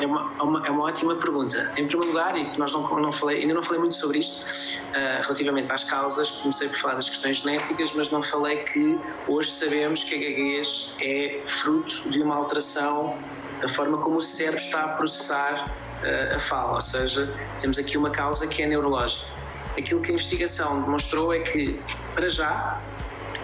É 0.00 0.06
uma, 0.06 0.32
é 0.38 0.42
uma, 0.42 0.66
é 0.66 0.70
uma 0.70 0.84
ótima 0.84 1.14
pergunta. 1.16 1.70
Em 1.76 1.86
primeiro 1.86 2.06
lugar, 2.06 2.34
e 2.38 2.56
nós 2.56 2.72
não, 2.72 2.88
não 2.98 3.12
falei, 3.12 3.42
ainda 3.42 3.52
não 3.52 3.62
falei 3.62 3.80
muito 3.80 3.96
sobre 3.96 4.18
isto, 4.18 4.42
uh, 4.42 5.22
relativamente 5.22 5.70
às 5.70 5.84
causas, 5.84 6.30
comecei 6.30 6.70
por 6.70 6.78
falar 6.78 6.94
das 6.94 7.10
questões 7.10 7.38
genéticas, 7.38 7.92
mas 7.92 8.10
não 8.10 8.22
falei 8.22 8.58
que 8.64 8.98
hoje 9.28 9.50
sabemos 9.50 10.02
que 10.02 10.14
a 10.14 10.18
gaguez 10.18 10.96
é 10.98 11.42
fruto 11.44 12.08
de 12.08 12.22
uma 12.22 12.34
alteração 12.34 13.18
da 13.60 13.68
forma 13.68 13.98
como 13.98 14.16
o 14.16 14.22
cérebro 14.22 14.58
está 14.58 14.84
a 14.84 14.88
processar 14.88 15.70
uh, 16.02 16.36
a 16.36 16.38
fala, 16.38 16.72
ou 16.72 16.80
seja, 16.80 17.30
temos 17.60 17.78
aqui 17.78 17.98
uma 17.98 18.08
causa 18.08 18.46
que 18.46 18.62
é 18.62 18.66
neurológica 18.66 19.36
aquilo 19.76 20.00
que 20.00 20.10
a 20.10 20.14
investigação 20.14 20.82
demonstrou 20.82 21.32
é 21.32 21.40
que, 21.40 21.78
para 22.14 22.28
já, 22.28 22.80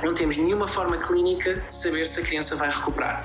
não 0.03 0.15
temos 0.15 0.37
nenhuma 0.37 0.67
forma 0.67 0.97
clínica 0.99 1.55
de 1.55 1.73
saber 1.73 2.07
se 2.07 2.21
a 2.21 2.23
criança 2.23 2.57
vai 2.57 2.71
recuperar. 2.71 3.25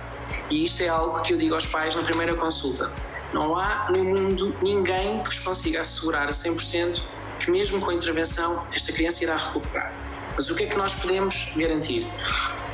E 0.49 0.63
isto 0.63 0.81
é 0.81 0.87
algo 0.87 1.21
que 1.21 1.33
eu 1.33 1.37
digo 1.37 1.55
aos 1.55 1.65
pais 1.65 1.95
na 1.95 2.03
primeira 2.03 2.35
consulta. 2.35 2.91
Não 3.33 3.57
há 3.57 3.87
no 3.89 4.03
mundo 4.03 4.55
ninguém 4.61 5.21
que 5.23 5.29
vos 5.29 5.39
consiga 5.39 5.81
assegurar 5.81 6.27
a 6.27 6.31
100% 6.31 7.03
que, 7.39 7.51
mesmo 7.51 7.81
com 7.81 7.91
a 7.91 7.93
intervenção, 7.93 8.65
esta 8.73 8.93
criança 8.93 9.23
irá 9.23 9.37
recuperar. 9.37 9.93
Mas 10.35 10.49
o 10.49 10.55
que 10.55 10.63
é 10.63 10.67
que 10.67 10.77
nós 10.77 10.95
podemos 10.95 11.51
garantir? 11.55 12.07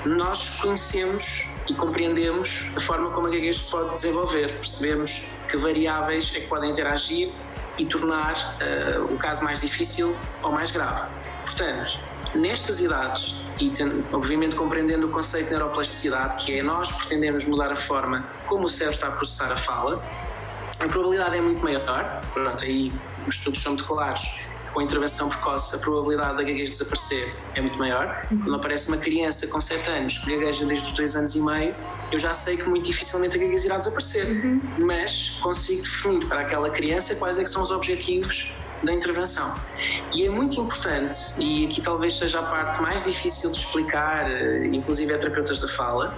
Nós 0.05 0.59
conhecemos 0.59 1.47
e 1.69 1.73
compreendemos 1.73 2.69
a 2.75 2.79
forma 2.79 3.09
como 3.11 3.27
a 3.27 3.29
gaguez 3.29 3.57
se 3.57 3.71
pode 3.71 3.93
desenvolver, 3.93 4.55
percebemos 4.55 5.31
que 5.49 5.55
variáveis 5.55 6.33
é 6.35 6.41
que 6.41 6.47
podem 6.47 6.71
interagir 6.71 7.31
e 7.77 7.85
tornar 7.85 8.33
uh, 8.35 9.13
o 9.13 9.17
caso 9.17 9.43
mais 9.43 9.61
difícil 9.61 10.15
ou 10.41 10.51
mais 10.51 10.71
grave. 10.71 11.09
Portanto, 11.43 11.99
nestas 12.35 12.79
idades, 12.79 13.35
e 13.59 13.71
obviamente 14.11 14.55
compreendendo 14.55 15.07
o 15.07 15.09
conceito 15.09 15.49
de 15.49 15.55
neuroplasticidade, 15.55 16.37
que 16.43 16.59
é 16.59 16.63
nós 16.63 16.91
pretendemos 16.91 17.45
mudar 17.45 17.71
a 17.71 17.75
forma 17.75 18.25
como 18.47 18.65
o 18.65 18.69
cérebro 18.69 18.95
está 18.95 19.07
a 19.07 19.11
processar 19.11 19.51
a 19.51 19.57
fala, 19.57 20.03
a 20.79 20.87
probabilidade 20.87 21.37
é 21.37 21.41
muito 21.41 21.63
maior, 21.63 22.21
pronto, 22.33 22.63
aí 22.63 22.91
os 23.27 23.35
estudos 23.35 23.61
são 23.61 23.73
muito 23.73 23.85
claros, 23.85 24.39
com 24.73 24.81
intervenção 24.81 25.29
precoce, 25.29 25.75
a 25.75 25.79
probabilidade 25.79 26.37
da 26.37 26.43
gaguez 26.43 26.71
desaparecer 26.71 27.33
é 27.55 27.61
muito 27.61 27.77
maior. 27.77 28.25
Quando 28.27 28.55
aparece 28.55 28.87
uma 28.87 28.97
criança 28.97 29.47
com 29.47 29.59
7 29.59 29.89
anos 29.89 30.17
que 30.17 30.31
gagueja 30.31 30.65
desde 30.65 30.87
os 30.87 30.93
2 30.93 31.15
anos 31.15 31.35
e 31.35 31.41
meio, 31.41 31.75
eu 32.11 32.19
já 32.19 32.33
sei 32.33 32.57
que 32.57 32.67
muito 32.67 32.85
dificilmente 32.85 33.37
a 33.37 33.39
gaguez 33.39 33.63
irá 33.63 33.77
desaparecer, 33.77 34.25
uhum. 34.25 34.61
mas 34.79 35.29
consigo 35.41 35.83
definir 35.83 36.25
para 36.27 36.41
aquela 36.41 36.69
criança 36.69 37.15
quais 37.15 37.37
é 37.37 37.45
são 37.45 37.61
os 37.61 37.71
objetivos 37.71 38.51
da 38.83 38.91
intervenção. 38.91 39.53
E 40.13 40.25
é 40.25 40.29
muito 40.29 40.59
importante, 40.59 41.17
e 41.39 41.67
aqui 41.67 41.81
talvez 41.81 42.17
seja 42.17 42.39
a 42.39 42.43
parte 42.43 42.81
mais 42.81 43.03
difícil 43.03 43.51
de 43.51 43.57
explicar, 43.57 44.29
eh, 44.29 44.65
inclusive 44.65 45.13
a 45.13 45.17
terapeutas 45.17 45.59
da 45.59 45.67
fala, 45.67 46.15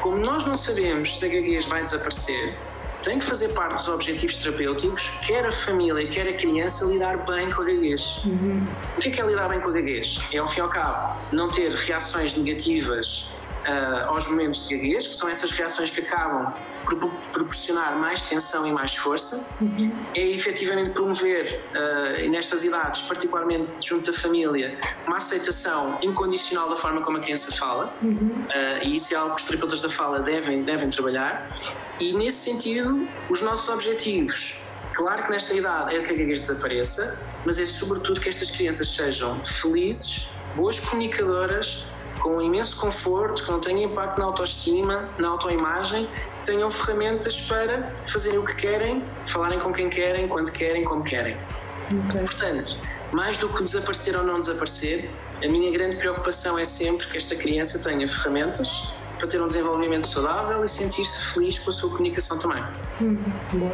como 0.00 0.16
nós 0.16 0.44
não 0.44 0.54
sabemos 0.54 1.18
se 1.18 1.24
a 1.24 1.28
gaguez 1.28 1.66
vai 1.66 1.82
desaparecer, 1.82 2.56
tem 3.02 3.18
que 3.18 3.24
fazer 3.24 3.48
parte 3.48 3.76
dos 3.76 3.88
objetivos 3.88 4.36
terapêuticos, 4.36 5.10
quer 5.26 5.46
a 5.46 5.52
família, 5.52 6.06
quer 6.08 6.28
a 6.28 6.34
criança, 6.34 6.84
lidar 6.86 7.24
bem 7.24 7.50
com 7.50 7.62
a 7.62 7.64
gaguez. 7.64 8.22
Uhum. 8.24 8.66
O 8.96 9.00
que 9.00 9.08
é, 9.08 9.10
que 9.10 9.20
é 9.20 9.26
lidar 9.26 9.48
bem 9.48 9.60
com 9.60 9.68
a 9.68 9.72
gaguez? 9.72 10.18
É, 10.32 10.38
ao 10.38 10.46
fim 10.46 10.60
e 10.60 10.62
ao 10.62 10.68
cabo, 10.68 11.20
não 11.32 11.48
ter 11.48 11.72
reações 11.72 12.36
negativas 12.36 13.30
uh, 13.70 14.08
aos 14.08 14.26
momentos 14.28 14.68
de 14.68 14.76
gaguez, 14.76 15.06
que 15.06 15.14
são 15.14 15.28
essas 15.28 15.50
reações 15.52 15.90
que 15.90 16.00
acabam 16.00 16.52
por 16.84 16.96
proporcionar 17.32 17.96
mais 17.96 18.22
tensão 18.22 18.66
e 18.66 18.72
mais 18.72 18.96
força, 18.96 19.46
uhum. 19.60 19.92
é 20.14 20.26
efetivamente 20.28 20.90
promover, 20.90 21.60
uh, 21.74 22.30
nestas 22.30 22.64
idades, 22.64 23.02
particularmente 23.02 23.70
junto 23.80 24.10
da 24.10 24.16
família, 24.16 24.78
uma 25.06 25.16
aceitação 25.16 25.98
incondicional 26.02 26.68
da 26.68 26.76
forma 26.76 27.02
como 27.02 27.18
a 27.18 27.20
criança 27.20 27.52
fala, 27.52 27.94
uhum. 28.02 28.46
uh, 28.48 28.84
e 28.86 28.94
isso 28.94 29.14
é 29.14 29.16
algo 29.16 29.34
que 29.34 29.42
os 29.42 29.46
terapeutas 29.46 29.80
da 29.80 29.88
fala 29.88 30.20
devem, 30.20 30.62
devem 30.62 30.90
trabalhar, 30.90 31.48
e 31.98 32.12
nesse 32.12 32.50
sentido, 32.50 33.06
os 33.28 33.40
nossos 33.40 33.68
objetivos 33.68 34.60
Claro 34.92 35.22
que 35.24 35.30
nesta 35.30 35.54
idade 35.54 35.96
é 35.96 36.02
que 36.02 36.12
a 36.12 36.16
gaguez 36.16 36.40
desapareça, 36.40 37.18
mas 37.44 37.58
é 37.58 37.64
sobretudo 37.64 38.20
que 38.20 38.28
estas 38.28 38.50
crianças 38.50 38.88
sejam 38.88 39.42
felizes, 39.44 40.28
boas 40.54 40.80
comunicadoras, 40.80 41.86
com 42.20 42.40
imenso 42.40 42.76
conforto, 42.76 43.44
que 43.44 43.50
não 43.50 43.60
tenham 43.60 43.90
impacto 43.90 44.18
na 44.18 44.26
autoestima, 44.26 45.08
na 45.18 45.28
autoimagem, 45.28 46.08
tenham 46.44 46.70
ferramentas 46.70 47.40
para 47.40 47.92
fazerem 48.06 48.38
o 48.38 48.44
que 48.44 48.54
querem, 48.54 49.02
falarem 49.26 49.58
com 49.58 49.72
quem 49.72 49.88
querem, 49.88 50.28
quando 50.28 50.52
querem, 50.52 50.84
como 50.84 51.02
querem. 51.02 51.36
Okay. 51.86 52.20
Portanto, 52.20 52.76
mais 53.12 53.38
do 53.38 53.48
que 53.48 53.64
desaparecer 53.64 54.16
ou 54.16 54.22
não 54.22 54.38
desaparecer, 54.38 55.10
a 55.42 55.48
minha 55.48 55.70
grande 55.72 55.96
preocupação 55.96 56.58
é 56.58 56.64
sempre 56.64 57.06
que 57.06 57.16
esta 57.16 57.34
criança 57.34 57.78
tenha 57.78 58.06
ferramentas 58.06 58.88
para 59.20 59.28
ter 59.28 59.40
um 59.40 59.46
desenvolvimento 59.46 60.06
saudável 60.06 60.64
e 60.64 60.68
sentir-se 60.68 61.34
feliz 61.34 61.58
com 61.58 61.68
a 61.68 61.72
sua 61.72 61.90
comunicação 61.90 62.38
também. 62.38 62.64
Hum, 63.02 63.18
bom. 63.52 63.70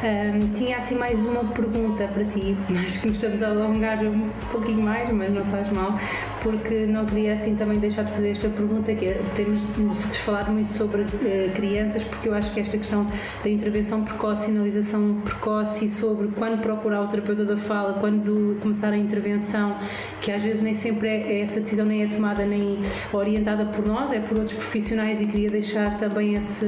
Um, 0.00 0.48
tinha 0.50 0.78
assim 0.78 0.94
mais 0.94 1.18
uma 1.18 1.44
pergunta 1.52 2.06
para 2.06 2.24
ti, 2.24 2.56
mas 2.70 2.96
que 2.96 3.08
nos 3.08 3.16
estamos 3.16 3.42
a 3.42 3.48
alongar 3.48 3.98
um 4.04 4.30
pouquinho 4.52 4.82
mais, 4.82 5.10
mas 5.10 5.32
não 5.32 5.42
faz 5.46 5.68
mal, 5.70 5.98
porque 6.42 6.86
não 6.86 7.04
queria 7.04 7.32
assim 7.32 7.54
também 7.54 7.78
deixar 7.78 8.02
de 8.02 8.12
fazer 8.12 8.30
esta 8.30 8.48
pergunta 8.48 8.94
que 8.94 9.06
é, 9.06 9.20
temos 9.34 9.60
de 9.74 10.18
falar 10.18 10.50
muito 10.50 10.70
sobre 10.70 11.02
uh, 11.02 11.50
crianças, 11.54 12.04
porque 12.04 12.28
eu 12.28 12.34
acho 12.34 12.52
que 12.52 12.60
esta 12.60 12.76
questão 12.76 13.06
da 13.42 13.50
intervenção 13.50 14.04
precoce, 14.04 14.46
sinalização 14.46 15.20
precoce 15.24 15.86
e 15.86 15.88
sobre 15.88 16.28
quando 16.28 16.60
procurar 16.60 17.02
o 17.02 17.08
terapeuta 17.08 17.44
da 17.44 17.56
fala, 17.56 17.94
quando 17.94 18.58
começar 18.60 18.92
a 18.92 18.96
intervenção, 18.96 19.76
que 20.20 20.30
às 20.30 20.42
vezes 20.42 20.62
nem 20.62 20.74
sempre 20.74 21.08
é, 21.08 21.40
essa 21.40 21.60
decisão 21.60 21.86
nem 21.86 22.04
é 22.04 22.08
tomada 22.08 22.44
nem 22.44 22.80
orientada 23.12 23.66
por 23.66 23.86
nós, 23.86 24.12
é 24.12 24.20
por 24.20 24.38
outros 24.38 24.56
profissionais 24.56 25.20
e 25.20 25.26
queria 25.26 25.50
deixar 25.50 25.98
também 25.98 26.34
esse, 26.34 26.66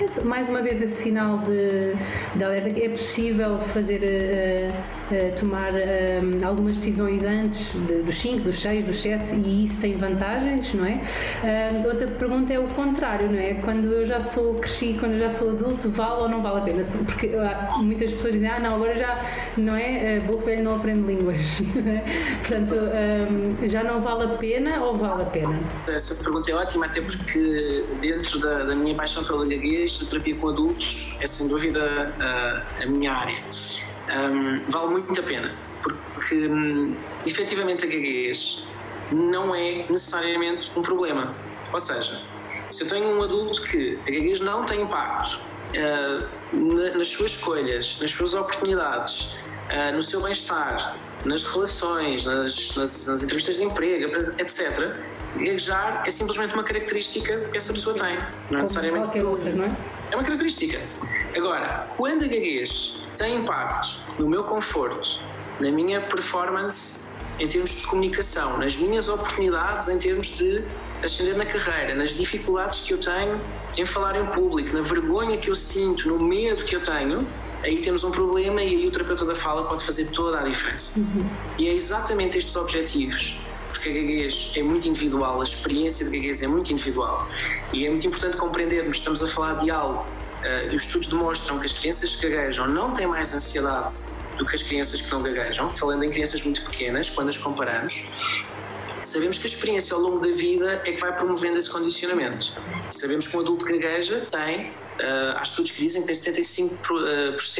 esse 0.00 0.24
mais 0.24 0.48
uma 0.48 0.62
vez 0.62 0.82
esse 0.82 1.02
sinal 1.02 1.38
de, 1.38 1.94
de 2.36 2.44
alerta 2.44 2.70
que 2.70 2.82
é 2.82 2.88
possível 2.88 3.58
fazer 3.58 4.00
uh, 4.02 5.01
uh, 5.12 5.34
tomar 5.38 5.72
uh, 5.72 6.46
algumas 6.46 6.76
decisões 6.76 7.24
antes 7.24 7.72
de, 7.72 8.02
dos 8.02 8.14
5, 8.16 8.42
dos 8.42 8.56
6, 8.60 8.84
dos 8.84 9.00
7 9.00 9.34
e 9.34 9.64
isso 9.64 9.80
tem 9.80 9.96
vantagens, 9.96 10.72
não 10.74 10.86
é? 10.86 11.00
outra 11.86 12.06
pergunta 12.06 12.52
é 12.52 12.58
o 12.58 12.66
contrário, 12.68 13.30
não 13.30 13.38
é? 13.38 13.54
Quando 13.54 13.86
eu 13.86 14.04
já 14.04 14.20
sou 14.20 14.54
cresci, 14.54 14.96
quando 14.98 15.12
eu 15.12 15.20
já 15.20 15.30
sou 15.30 15.50
adulto, 15.50 15.90
vale 15.90 16.22
ou 16.22 16.28
não 16.28 16.42
vale 16.42 16.58
a 16.58 16.62
pena? 16.62 16.84
Porque 17.04 17.30
muitas 17.78 18.12
pessoas 18.12 18.34
dizem, 18.34 18.48
ah 18.48 18.58
não, 18.58 18.76
agora 18.76 18.94
já 18.94 19.18
não 19.56 19.76
é, 19.76 20.18
uh, 20.18 20.24
boco 20.24 20.44
velho 20.44 20.64
não 20.64 20.76
aprende 20.76 21.00
línguas. 21.00 21.40
Portanto, 22.46 22.76
já 23.68 23.84
não 23.84 24.00
vale 24.00 24.24
a 24.24 24.28
pena 24.28 24.82
ou 24.82 24.94
vale 24.94 25.22
a 25.22 25.26
pena? 25.26 25.58
Essa 25.88 26.14
pergunta 26.14 26.50
é 26.50 26.54
ótima, 26.54 26.86
até 26.86 27.00
porque 27.00 27.84
dentro 28.00 28.38
da, 28.40 28.64
da 28.64 28.74
minha 28.74 28.94
paixão 28.94 29.24
pela 29.24 29.44
gaguez, 29.46 30.00
a 30.02 30.10
terapia 30.10 30.36
com 30.36 30.48
adultos 30.48 31.16
é 31.20 31.26
sem 31.26 31.48
dúvida 31.48 32.12
a, 32.20 32.82
a 32.82 32.86
minha 32.86 33.12
área. 33.12 33.42
Um, 34.12 34.60
vale 34.68 34.88
muito 34.88 35.18
a 35.18 35.22
pena, 35.22 35.50
porque 36.14 36.46
um, 36.46 36.94
efetivamente 37.24 37.86
a 37.86 37.88
gaguez 37.88 38.66
não 39.10 39.54
é 39.54 39.86
necessariamente 39.88 40.70
um 40.76 40.82
problema. 40.82 41.34
Ou 41.72 41.78
seja, 41.78 42.20
se 42.68 42.84
eu 42.84 42.88
tenho 42.88 43.08
um 43.08 43.22
adulto 43.22 43.62
que 43.62 43.98
a 44.06 44.10
gaguez 44.10 44.40
não 44.40 44.64
tem 44.66 44.82
impacto 44.82 45.40
uh, 45.72 46.96
nas 46.96 47.08
suas 47.08 47.32
escolhas, 47.32 47.98
nas 48.00 48.10
suas 48.10 48.34
oportunidades, 48.34 49.34
uh, 49.72 49.94
no 49.94 50.02
seu 50.02 50.20
bem-estar, 50.20 50.94
nas 51.24 51.44
relações, 51.44 52.26
nas, 52.26 52.76
nas, 52.76 53.06
nas, 53.06 53.22
entrevistas 53.22 53.56
de 53.56 53.64
emprego, 53.64 54.14
etc., 54.38 54.94
gaguejar 55.36 56.02
é 56.06 56.10
simplesmente 56.10 56.54
uma 56.54 56.64
característica 56.64 57.38
que 57.50 57.56
essa 57.56 57.72
pessoa 57.72 57.96
tem. 57.96 58.18
Não 58.50 58.58
é 58.58 58.62
necessariamente. 58.62 59.06
Qualquer 59.06 59.24
outra, 59.24 59.52
não 59.52 59.64
é? 59.64 59.68
É 60.10 60.16
uma 60.16 60.22
característica. 60.22 60.80
Agora, 61.34 61.88
quando 61.96 62.24
a 62.24 62.28
gaguez 62.28 63.00
tem 63.16 63.36
impacto 63.36 64.00
no 64.18 64.28
meu 64.28 64.44
conforto, 64.44 65.20
na 65.60 65.70
minha 65.70 66.00
performance 66.00 67.10
em 67.38 67.48
termos 67.48 67.74
de 67.74 67.86
comunicação, 67.86 68.58
nas 68.58 68.76
minhas 68.76 69.08
oportunidades 69.08 69.88
em 69.88 69.98
termos 69.98 70.28
de 70.28 70.62
ascender 71.02 71.36
na 71.36 71.46
carreira, 71.46 71.94
nas 71.94 72.10
dificuldades 72.10 72.80
que 72.80 72.92
eu 72.92 72.98
tenho 72.98 73.40
em 73.76 73.84
falar 73.84 74.16
em 74.16 74.26
público, 74.26 74.76
na 74.76 74.82
vergonha 74.82 75.36
que 75.38 75.48
eu 75.48 75.54
sinto, 75.54 76.08
no 76.08 76.22
medo 76.24 76.64
que 76.64 76.76
eu 76.76 76.82
tenho, 76.82 77.18
aí 77.64 77.80
temos 77.80 78.04
um 78.04 78.10
problema 78.10 78.62
e 78.62 78.68
aí 78.68 78.86
o 78.86 78.90
terapeuta 78.90 79.24
da 79.24 79.34
fala 79.34 79.64
pode 79.64 79.84
fazer 79.84 80.06
toda 80.06 80.40
a 80.40 80.44
diferença. 80.44 81.00
Uhum. 81.00 81.24
E 81.58 81.68
é 81.68 81.72
exatamente 81.72 82.38
estes 82.38 82.54
objetivos 82.54 83.40
porque 83.72 83.88
a 83.88 83.92
gaguez 83.92 84.52
é 84.54 84.62
muito 84.62 84.86
individual, 84.88 85.40
a 85.40 85.42
experiência 85.42 86.04
de 86.04 86.10
gaguez 86.10 86.42
é 86.42 86.46
muito 86.46 86.72
individual 86.72 87.28
e 87.72 87.86
é 87.86 87.90
muito 87.90 88.06
importante 88.06 88.36
compreendermos, 88.36 88.98
estamos 88.98 89.22
a 89.22 89.26
falar 89.26 89.54
de 89.54 89.70
algo, 89.70 90.00
uh, 90.00 90.74
os 90.74 90.84
estudos 90.84 91.08
demonstram 91.08 91.58
que 91.58 91.66
as 91.66 91.72
crianças 91.72 92.14
que 92.14 92.28
gaguejam 92.28 92.68
não 92.68 92.92
têm 92.92 93.06
mais 93.06 93.34
ansiedade 93.34 93.94
do 94.36 94.44
que 94.44 94.54
as 94.54 94.62
crianças 94.62 95.00
que 95.00 95.10
não 95.10 95.20
gaguejam, 95.20 95.70
falando 95.70 96.04
em 96.04 96.10
crianças 96.10 96.42
muito 96.42 96.62
pequenas, 96.62 97.10
quando 97.10 97.28
as 97.28 97.36
comparamos, 97.36 98.04
sabemos 99.02 99.38
que 99.38 99.46
a 99.46 99.50
experiência 99.50 99.94
ao 99.94 100.00
longo 100.00 100.20
da 100.20 100.32
vida 100.32 100.82
é 100.84 100.92
que 100.92 101.00
vai 101.00 101.14
promovendo 101.14 101.58
esse 101.58 101.70
condicionamento. 101.70 102.52
Sabemos 102.90 103.26
que 103.26 103.36
um 103.36 103.40
adulto 103.40 103.64
que 103.64 103.78
gagueja 103.78 104.26
tem, 104.30 104.72
uh, 105.00 105.36
há 105.36 105.42
estudos 105.42 105.70
que 105.72 105.80
dizem 105.80 106.02
que 106.02 106.12
tem 106.12 106.16
75% 106.16 106.82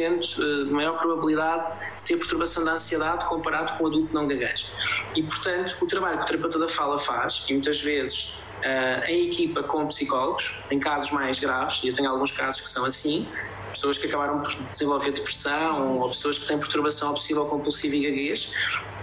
eh, 0.03 0.65
de 0.65 0.71
maior 0.71 0.97
probabilidade 0.97 1.73
de 1.97 2.03
ter 2.03 2.17
perturbação 2.17 2.63
da 2.63 2.73
ansiedade 2.73 3.25
comparado 3.25 3.73
com 3.77 3.85
um 3.85 3.87
adulto 3.87 4.13
não 4.13 4.27
gagueja. 4.27 4.67
E, 5.15 5.23
portanto, 5.23 5.77
o 5.81 5.87
trabalho 5.87 6.17
que 6.17 6.23
o 6.23 6.27
terapeuta 6.27 6.59
da 6.59 6.67
fala 6.67 6.97
faz, 6.97 7.45
e 7.49 7.53
muitas 7.53 7.81
vezes 7.81 8.35
uh, 8.63 9.05
em 9.07 9.27
equipa 9.27 9.63
com 9.63 9.87
psicólogos, 9.87 10.53
em 10.71 10.79
casos 10.79 11.11
mais 11.11 11.39
graves, 11.39 11.81
e 11.83 11.87
eu 11.87 11.93
tenho 11.93 12.09
alguns 12.09 12.31
casos 12.31 12.61
que 12.61 12.69
são 12.69 12.85
assim, 12.85 13.27
pessoas 13.69 13.97
que 13.97 14.07
acabaram 14.07 14.41
por 14.41 14.53
desenvolver 14.65 15.11
depressão 15.11 15.99
ou 15.99 16.09
pessoas 16.09 16.37
que 16.37 16.47
têm 16.47 16.59
perturbação 16.59 17.09
obsessiva 17.11 17.45
compulsiva 17.45 17.95
e 17.95 18.03
gaguez, 18.03 18.53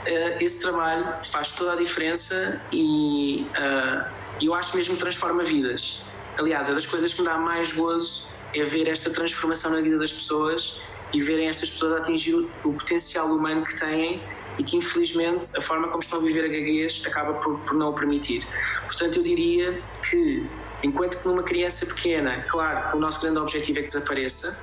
uh, 0.06 0.42
esse 0.42 0.60
trabalho 0.60 1.16
faz 1.24 1.52
toda 1.52 1.72
a 1.72 1.76
diferença 1.76 2.60
e 2.72 3.46
uh, 3.50 4.20
eu 4.40 4.54
acho 4.54 4.76
mesmo 4.76 4.94
que 4.94 5.00
transforma 5.00 5.42
vidas. 5.42 6.02
Aliás, 6.38 6.68
é 6.68 6.74
das 6.74 6.86
coisas 6.86 7.12
que 7.12 7.20
me 7.20 7.26
dá 7.26 7.36
mais 7.36 7.72
gozo 7.72 8.28
é 8.54 8.64
ver 8.64 8.88
esta 8.88 9.10
transformação 9.10 9.70
na 9.70 9.80
vida 9.80 9.98
das 9.98 10.12
pessoas 10.12 10.80
e 11.12 11.20
verem 11.20 11.48
estas 11.48 11.70
pessoas 11.70 11.98
atingir 11.98 12.34
o, 12.34 12.72
potencial 12.72 13.28
humano 13.28 13.64
que 13.64 13.78
têm 13.78 14.22
e 14.58 14.64
que 14.64 14.76
infelizmente 14.76 15.50
a 15.56 15.60
forma 15.60 15.88
como 15.88 16.00
estão 16.00 16.20
a 16.20 16.22
viver 16.22 16.44
a 16.44 16.48
gaguez 16.48 17.02
acaba 17.06 17.34
por, 17.34 17.58
por 17.60 17.74
não 17.74 17.90
o 17.90 17.92
permitir. 17.92 18.46
Portanto, 18.86 19.16
eu 19.16 19.22
diria 19.22 19.82
que 20.08 20.46
enquanto 20.82 21.18
que 21.20 21.28
numa 21.28 21.42
criança 21.42 21.86
pequena, 21.86 22.44
claro 22.48 22.96
o 22.96 23.00
nosso 23.00 23.20
grande 23.20 23.38
objetivo 23.38 23.78
é 23.78 23.82
que 23.82 23.88
desapareça, 23.88 24.62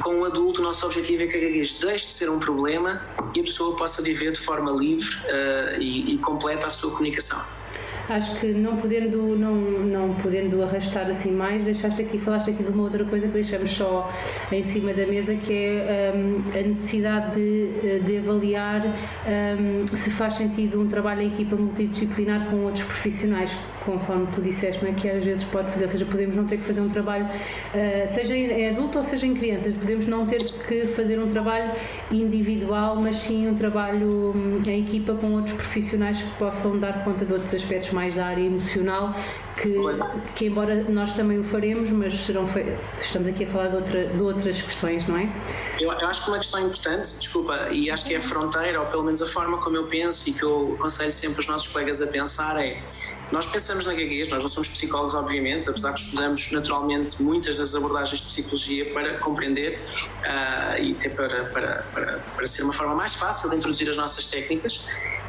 com 0.00 0.16
um 0.16 0.24
adulto, 0.24 0.60
o 0.60 0.64
nosso 0.64 0.84
objetivo 0.86 1.24
é 1.24 1.26
que 1.26 1.36
a 1.36 1.40
gaguez 1.40 1.78
deixe 1.78 2.06
de 2.06 2.12
ser 2.12 2.30
um 2.30 2.38
problema 2.38 3.02
e 3.34 3.40
a 3.40 3.42
pessoa 3.42 3.76
possa 3.76 4.02
viver 4.02 4.32
de 4.32 4.40
forma 4.40 4.70
livre 4.72 5.16
uh, 5.16 5.80
e, 5.80 6.14
e 6.14 6.18
completa 6.18 6.66
a 6.66 6.70
sua 6.70 6.90
comunicação 6.90 7.44
acho 8.08 8.36
que 8.36 8.52
não 8.52 8.76
podendo, 8.76 9.36
não, 9.36 9.54
não 9.54 10.14
podendo 10.14 10.62
arrastar 10.62 11.06
assim 11.06 11.32
mais, 11.32 11.64
deixaste 11.64 12.00
aqui, 12.02 12.18
falaste 12.18 12.50
aqui 12.50 12.62
de 12.62 12.70
uma 12.70 12.84
outra 12.84 13.04
coisa 13.04 13.26
que 13.26 13.32
deixamos 13.34 13.70
só 13.70 14.12
em 14.50 14.62
cima 14.62 14.92
da 14.92 15.06
mesa, 15.06 15.34
que 15.34 15.52
é 15.52 16.12
um, 16.14 16.42
a 16.58 16.62
necessidade 16.62 17.34
de, 17.34 18.00
de 18.00 18.18
avaliar 18.18 18.82
um, 18.86 19.86
se 19.96 20.10
faz 20.10 20.34
sentido 20.34 20.80
um 20.80 20.88
trabalho 20.88 21.22
em 21.22 21.28
equipa 21.28 21.56
multidisciplinar 21.56 22.48
com 22.50 22.64
outros 22.64 22.84
profissionais 22.84 23.56
conforme 23.86 24.26
tu 24.34 24.42
disseste, 24.42 24.84
não 24.84 24.90
é? 24.90 24.94
que 24.94 25.08
às 25.08 25.24
vezes 25.24 25.44
pode 25.44 25.70
fazer, 25.70 25.84
ou 25.84 25.90
seja, 25.90 26.04
podemos 26.04 26.36
não 26.36 26.44
ter 26.44 26.58
que 26.58 26.64
fazer 26.64 26.80
um 26.80 26.88
trabalho, 26.88 27.24
uh, 27.26 28.08
seja 28.08 28.36
em 28.36 28.68
adulto 28.68 28.98
ou 28.98 29.04
seja 29.04 29.26
em 29.26 29.34
crianças, 29.34 29.74
podemos 29.74 30.06
não 30.06 30.26
ter 30.26 30.42
que 30.42 30.84
fazer 30.86 31.18
um 31.18 31.28
trabalho 31.28 31.70
individual, 32.10 32.96
mas 32.96 33.16
sim 33.16 33.48
um 33.48 33.54
trabalho 33.54 34.34
um, 34.34 34.68
em 34.68 34.82
equipa 34.82 35.14
com 35.14 35.32
outros 35.32 35.54
profissionais 35.54 36.20
que 36.20 36.30
possam 36.36 36.78
dar 36.78 37.04
conta 37.04 37.24
de 37.24 37.32
outros 37.32 37.54
aspectos 37.54 37.90
mais 37.92 38.14
da 38.14 38.26
área 38.26 38.42
emocional 38.42 39.14
que, 39.56 39.74
que 40.34 40.46
embora 40.46 40.84
nós 40.88 41.12
também 41.14 41.38
o 41.38 41.44
faremos, 41.44 41.90
mas 41.90 42.14
serão 42.14 42.44
estamos 42.98 43.28
aqui 43.28 43.44
a 43.44 43.46
falar 43.46 43.68
de, 43.68 43.76
outra, 43.76 44.04
de 44.04 44.22
outras 44.22 44.62
questões, 44.62 45.06
não 45.06 45.16
é? 45.16 45.28
Eu, 45.80 45.92
eu, 45.92 46.06
acho 46.06 46.24
que 46.24 46.30
uma 46.30 46.38
questão 46.38 46.60
importante, 46.60 47.18
desculpa, 47.18 47.68
e 47.72 47.90
acho 47.90 48.04
que 48.04 48.14
é 48.14 48.18
a 48.18 48.20
fronteira, 48.20 48.80
ou 48.80 48.86
pelo 48.86 49.04
menos 49.04 49.20
a 49.22 49.26
forma 49.26 49.58
como 49.58 49.76
eu 49.76 49.86
penso 49.86 50.28
e 50.28 50.32
que 50.32 50.42
eu 50.42 50.76
aconselho 50.78 51.12
sempre 51.12 51.40
os 51.40 51.48
nossos 51.48 51.68
colegas 51.68 52.00
a 52.02 52.06
pensar 52.06 52.58
é 52.58 52.82
nós 53.32 53.44
pensamos 53.44 53.86
na 53.86 53.92
gaguez, 53.92 54.28
nós 54.28 54.42
não 54.42 54.48
somos 54.48 54.68
psicólogos, 54.68 55.14
obviamente, 55.14 55.68
apesar 55.68 55.92
que 55.92 56.00
estudamos 56.00 56.50
naturalmente 56.52 57.20
muitas 57.20 57.58
das 57.58 57.74
abordagens 57.74 58.20
de 58.20 58.26
psicologia 58.26 58.92
para 58.92 59.18
compreender 59.18 59.80
uh, 60.20 60.80
e 60.80 60.92
até 60.92 61.08
para, 61.08 61.44
para, 61.46 61.84
para, 61.92 62.18
para 62.36 62.46
ser 62.46 62.62
uma 62.62 62.72
forma 62.72 62.94
mais 62.94 63.14
fácil 63.14 63.50
de 63.50 63.56
introduzir 63.56 63.88
as 63.88 63.96
nossas 63.96 64.26
técnicas. 64.26 64.84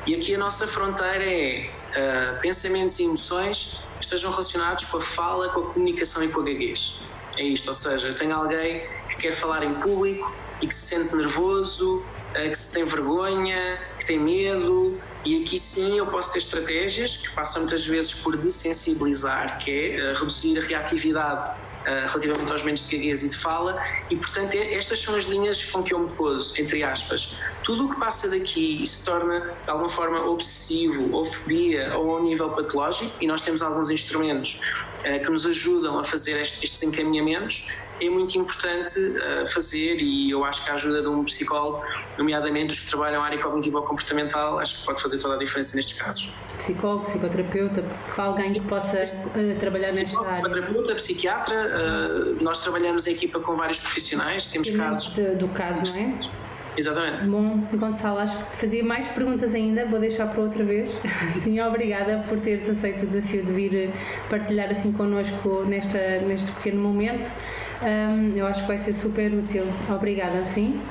E 0.05 0.13
aqui 0.13 0.35
a 0.35 0.37
nossa 0.37 0.67
fronteira 0.67 1.25
é 1.25 1.69
uh, 1.91 2.39
pensamentos 2.41 2.99
e 2.99 3.03
emoções 3.03 3.79
estejam 3.99 4.31
relacionados 4.31 4.85
com 4.85 4.97
a 4.97 5.01
fala, 5.01 5.49
com 5.49 5.61
a 5.61 5.65
comunicação 5.73 6.23
e 6.23 6.29
com 6.29 6.41
a 6.41 6.43
gaguez. 6.43 6.99
É 7.37 7.43
isto, 7.43 7.67
ou 7.67 7.73
seja, 7.73 8.07
eu 8.07 8.15
tenho 8.15 8.35
alguém 8.35 8.81
que 9.09 9.17
quer 9.17 9.31
falar 9.31 9.63
em 9.63 9.73
público 9.75 10.33
e 10.61 10.67
que 10.67 10.73
se 10.73 10.87
sente 10.87 11.15
nervoso, 11.15 11.97
uh, 11.97 12.49
que 12.49 12.55
se 12.55 12.71
tem 12.71 12.83
vergonha, 12.83 13.79
que 13.99 14.05
tem 14.05 14.19
medo, 14.19 14.99
e 15.23 15.43
aqui 15.43 15.59
sim 15.59 15.97
eu 15.97 16.07
posso 16.07 16.33
ter 16.33 16.39
estratégias 16.39 17.17
que 17.17 17.29
passam 17.31 17.63
muitas 17.63 17.85
vezes 17.85 18.13
por 18.13 18.37
desensibilizar, 18.37 19.59
que 19.59 19.71
é 19.71 20.11
uh, 20.11 20.15
reduzir 20.15 20.57
a 20.57 20.61
reatividade 20.61 21.66
relativamente 21.87 22.51
aos 22.51 22.61
momentos 22.61 22.87
de 22.87 22.97
gaguez 22.97 23.23
e 23.23 23.29
de 23.29 23.37
fala, 23.37 23.81
e 24.09 24.15
portanto 24.15 24.55
é, 24.55 24.73
estas 24.73 24.99
são 24.99 25.15
as 25.15 25.25
linhas 25.25 25.65
com 25.65 25.83
que 25.83 25.93
eu 25.93 25.99
me 25.99 26.11
pôs, 26.11 26.57
entre 26.57 26.83
aspas. 26.83 27.35
Tudo 27.63 27.85
o 27.85 27.89
que 27.89 27.99
passa 27.99 28.29
daqui 28.29 28.81
e 28.81 28.85
se 28.85 29.05
torna 29.05 29.39
de 29.39 29.71
alguma 29.71 29.89
forma 29.89 30.25
obsessivo, 30.25 31.13
ou 31.13 31.25
fobia, 31.25 31.97
ou 31.97 32.15
a 32.15 32.19
um 32.19 32.23
nível 32.23 32.49
patológico, 32.49 33.11
e 33.21 33.27
nós 33.27 33.41
temos 33.41 33.61
alguns 33.61 33.89
instrumentos 33.89 34.59
uh, 34.99 35.23
que 35.23 35.29
nos 35.29 35.45
ajudam 35.45 35.99
a 35.99 36.03
fazer 36.03 36.39
estes 36.39 36.81
encaminhamentos, 36.83 37.69
é 37.99 38.09
muito 38.09 38.37
importante 38.37 38.99
uh, 38.99 39.45
fazer 39.47 39.97
e 40.01 40.31
eu 40.31 40.43
acho 40.43 40.63
que 40.63 40.69
a 40.69 40.73
ajuda 40.73 41.01
de 41.01 41.07
um 41.07 41.23
psicólogo, 41.23 41.83
nomeadamente 42.17 42.71
os 42.71 42.79
que 42.79 42.89
trabalham 42.89 43.21
na 43.21 43.27
área 43.27 43.41
cognitivo 43.41 43.77
ou 43.77 43.83
comportamental, 43.83 44.59
acho 44.59 44.79
que 44.79 44.85
pode 44.85 45.01
fazer 45.01 45.17
toda 45.17 45.35
a 45.35 45.37
diferença 45.37 45.75
nestes 45.75 45.99
casos. 45.99 46.29
Psicólogo, 46.57 47.03
psicoterapeuta, 47.03 47.83
alguém 48.17 48.53
que 48.53 48.61
possa 48.61 48.97
uh, 48.97 49.59
trabalhar 49.59 49.91
nesta 49.91 50.19
área. 50.19 50.41
Psicoterapeuta, 50.41 50.95
psiquiatra, 50.95 51.55
uh, 51.55 52.43
nós 52.43 52.61
trabalhamos 52.61 53.07
em 53.07 53.13
equipa 53.13 53.39
com 53.39 53.55
vários 53.55 53.79
profissionais, 53.79 54.47
temos 54.47 54.69
casos. 54.69 55.13
De, 55.13 55.35
do 55.35 55.47
caso, 55.49 55.97
não 55.97 56.03
é? 56.03 56.47
Exatamente. 56.77 57.25
Bom, 57.25 57.63
Gonçalo, 57.73 58.19
acho 58.19 58.37
que 58.37 58.51
te 58.51 58.57
fazia 58.57 58.83
mais 58.83 59.07
perguntas 59.07 59.55
ainda, 59.55 59.85
vou 59.87 59.99
deixar 59.99 60.27
para 60.27 60.41
outra 60.41 60.63
vez. 60.63 60.89
Sim, 61.33 61.59
obrigada 61.59 62.23
por 62.29 62.39
teres 62.39 62.69
aceito 62.69 63.03
o 63.03 63.07
desafio 63.07 63.43
de 63.43 63.51
vir 63.51 63.91
partilhar 64.29 64.69
assim 64.69 64.91
connosco 64.91 65.63
nesta, 65.65 66.19
neste 66.19 66.51
pequeno 66.51 66.79
momento. 66.81 67.33
Um, 67.81 68.35
eu 68.35 68.47
acho 68.47 68.61
que 68.61 68.67
vai 68.67 68.77
ser 68.77 68.93
super 68.93 69.31
útil. 69.33 69.65
Obrigada, 69.89 70.45
sim. 70.45 70.81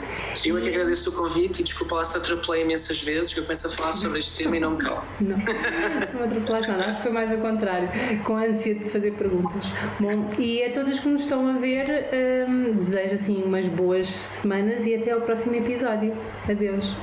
Eu 0.44 0.58
é 0.58 0.60
que 0.60 0.68
agradeço 0.68 1.10
o 1.10 1.12
convite 1.12 1.60
e 1.60 1.64
desculpa 1.64 1.96
lá 1.96 2.04
se 2.04 2.16
atropelei 2.16 2.62
imensas 2.62 3.02
vezes 3.02 3.32
que 3.32 3.40
eu 3.40 3.44
começo 3.44 3.66
a 3.66 3.70
falar 3.70 3.92
sobre 3.92 4.18
este 4.18 4.44
tema 4.44 4.56
e 4.56 4.60
não 4.60 4.72
me 4.72 4.78
calo. 4.78 5.02
Não, 5.20 5.36
não 5.36 6.24
atropelaste 6.24 6.70
nada, 6.70 6.84
acho 6.86 6.96
que 6.98 7.02
foi 7.02 7.12
mais 7.12 7.30
ao 7.32 7.38
contrário, 7.38 7.88
com 8.22 8.36
a 8.36 8.44
ânsia 8.44 8.74
de 8.74 8.88
fazer 8.88 9.12
perguntas. 9.12 9.66
Bom, 9.98 10.28
e 10.38 10.62
a 10.62 10.70
todos 10.70 11.00
que 11.00 11.08
nos 11.08 11.22
estão 11.22 11.48
a 11.48 11.52
ver, 11.54 12.08
um, 12.48 12.74
desejo 12.74 13.14
assim 13.14 13.42
umas 13.42 13.66
boas 13.66 14.08
semanas 14.08 14.86
e 14.86 14.94
até 14.94 15.12
ao 15.12 15.20
próximo 15.20 15.54
episódio. 15.56 16.14
Adeus. 16.48 16.96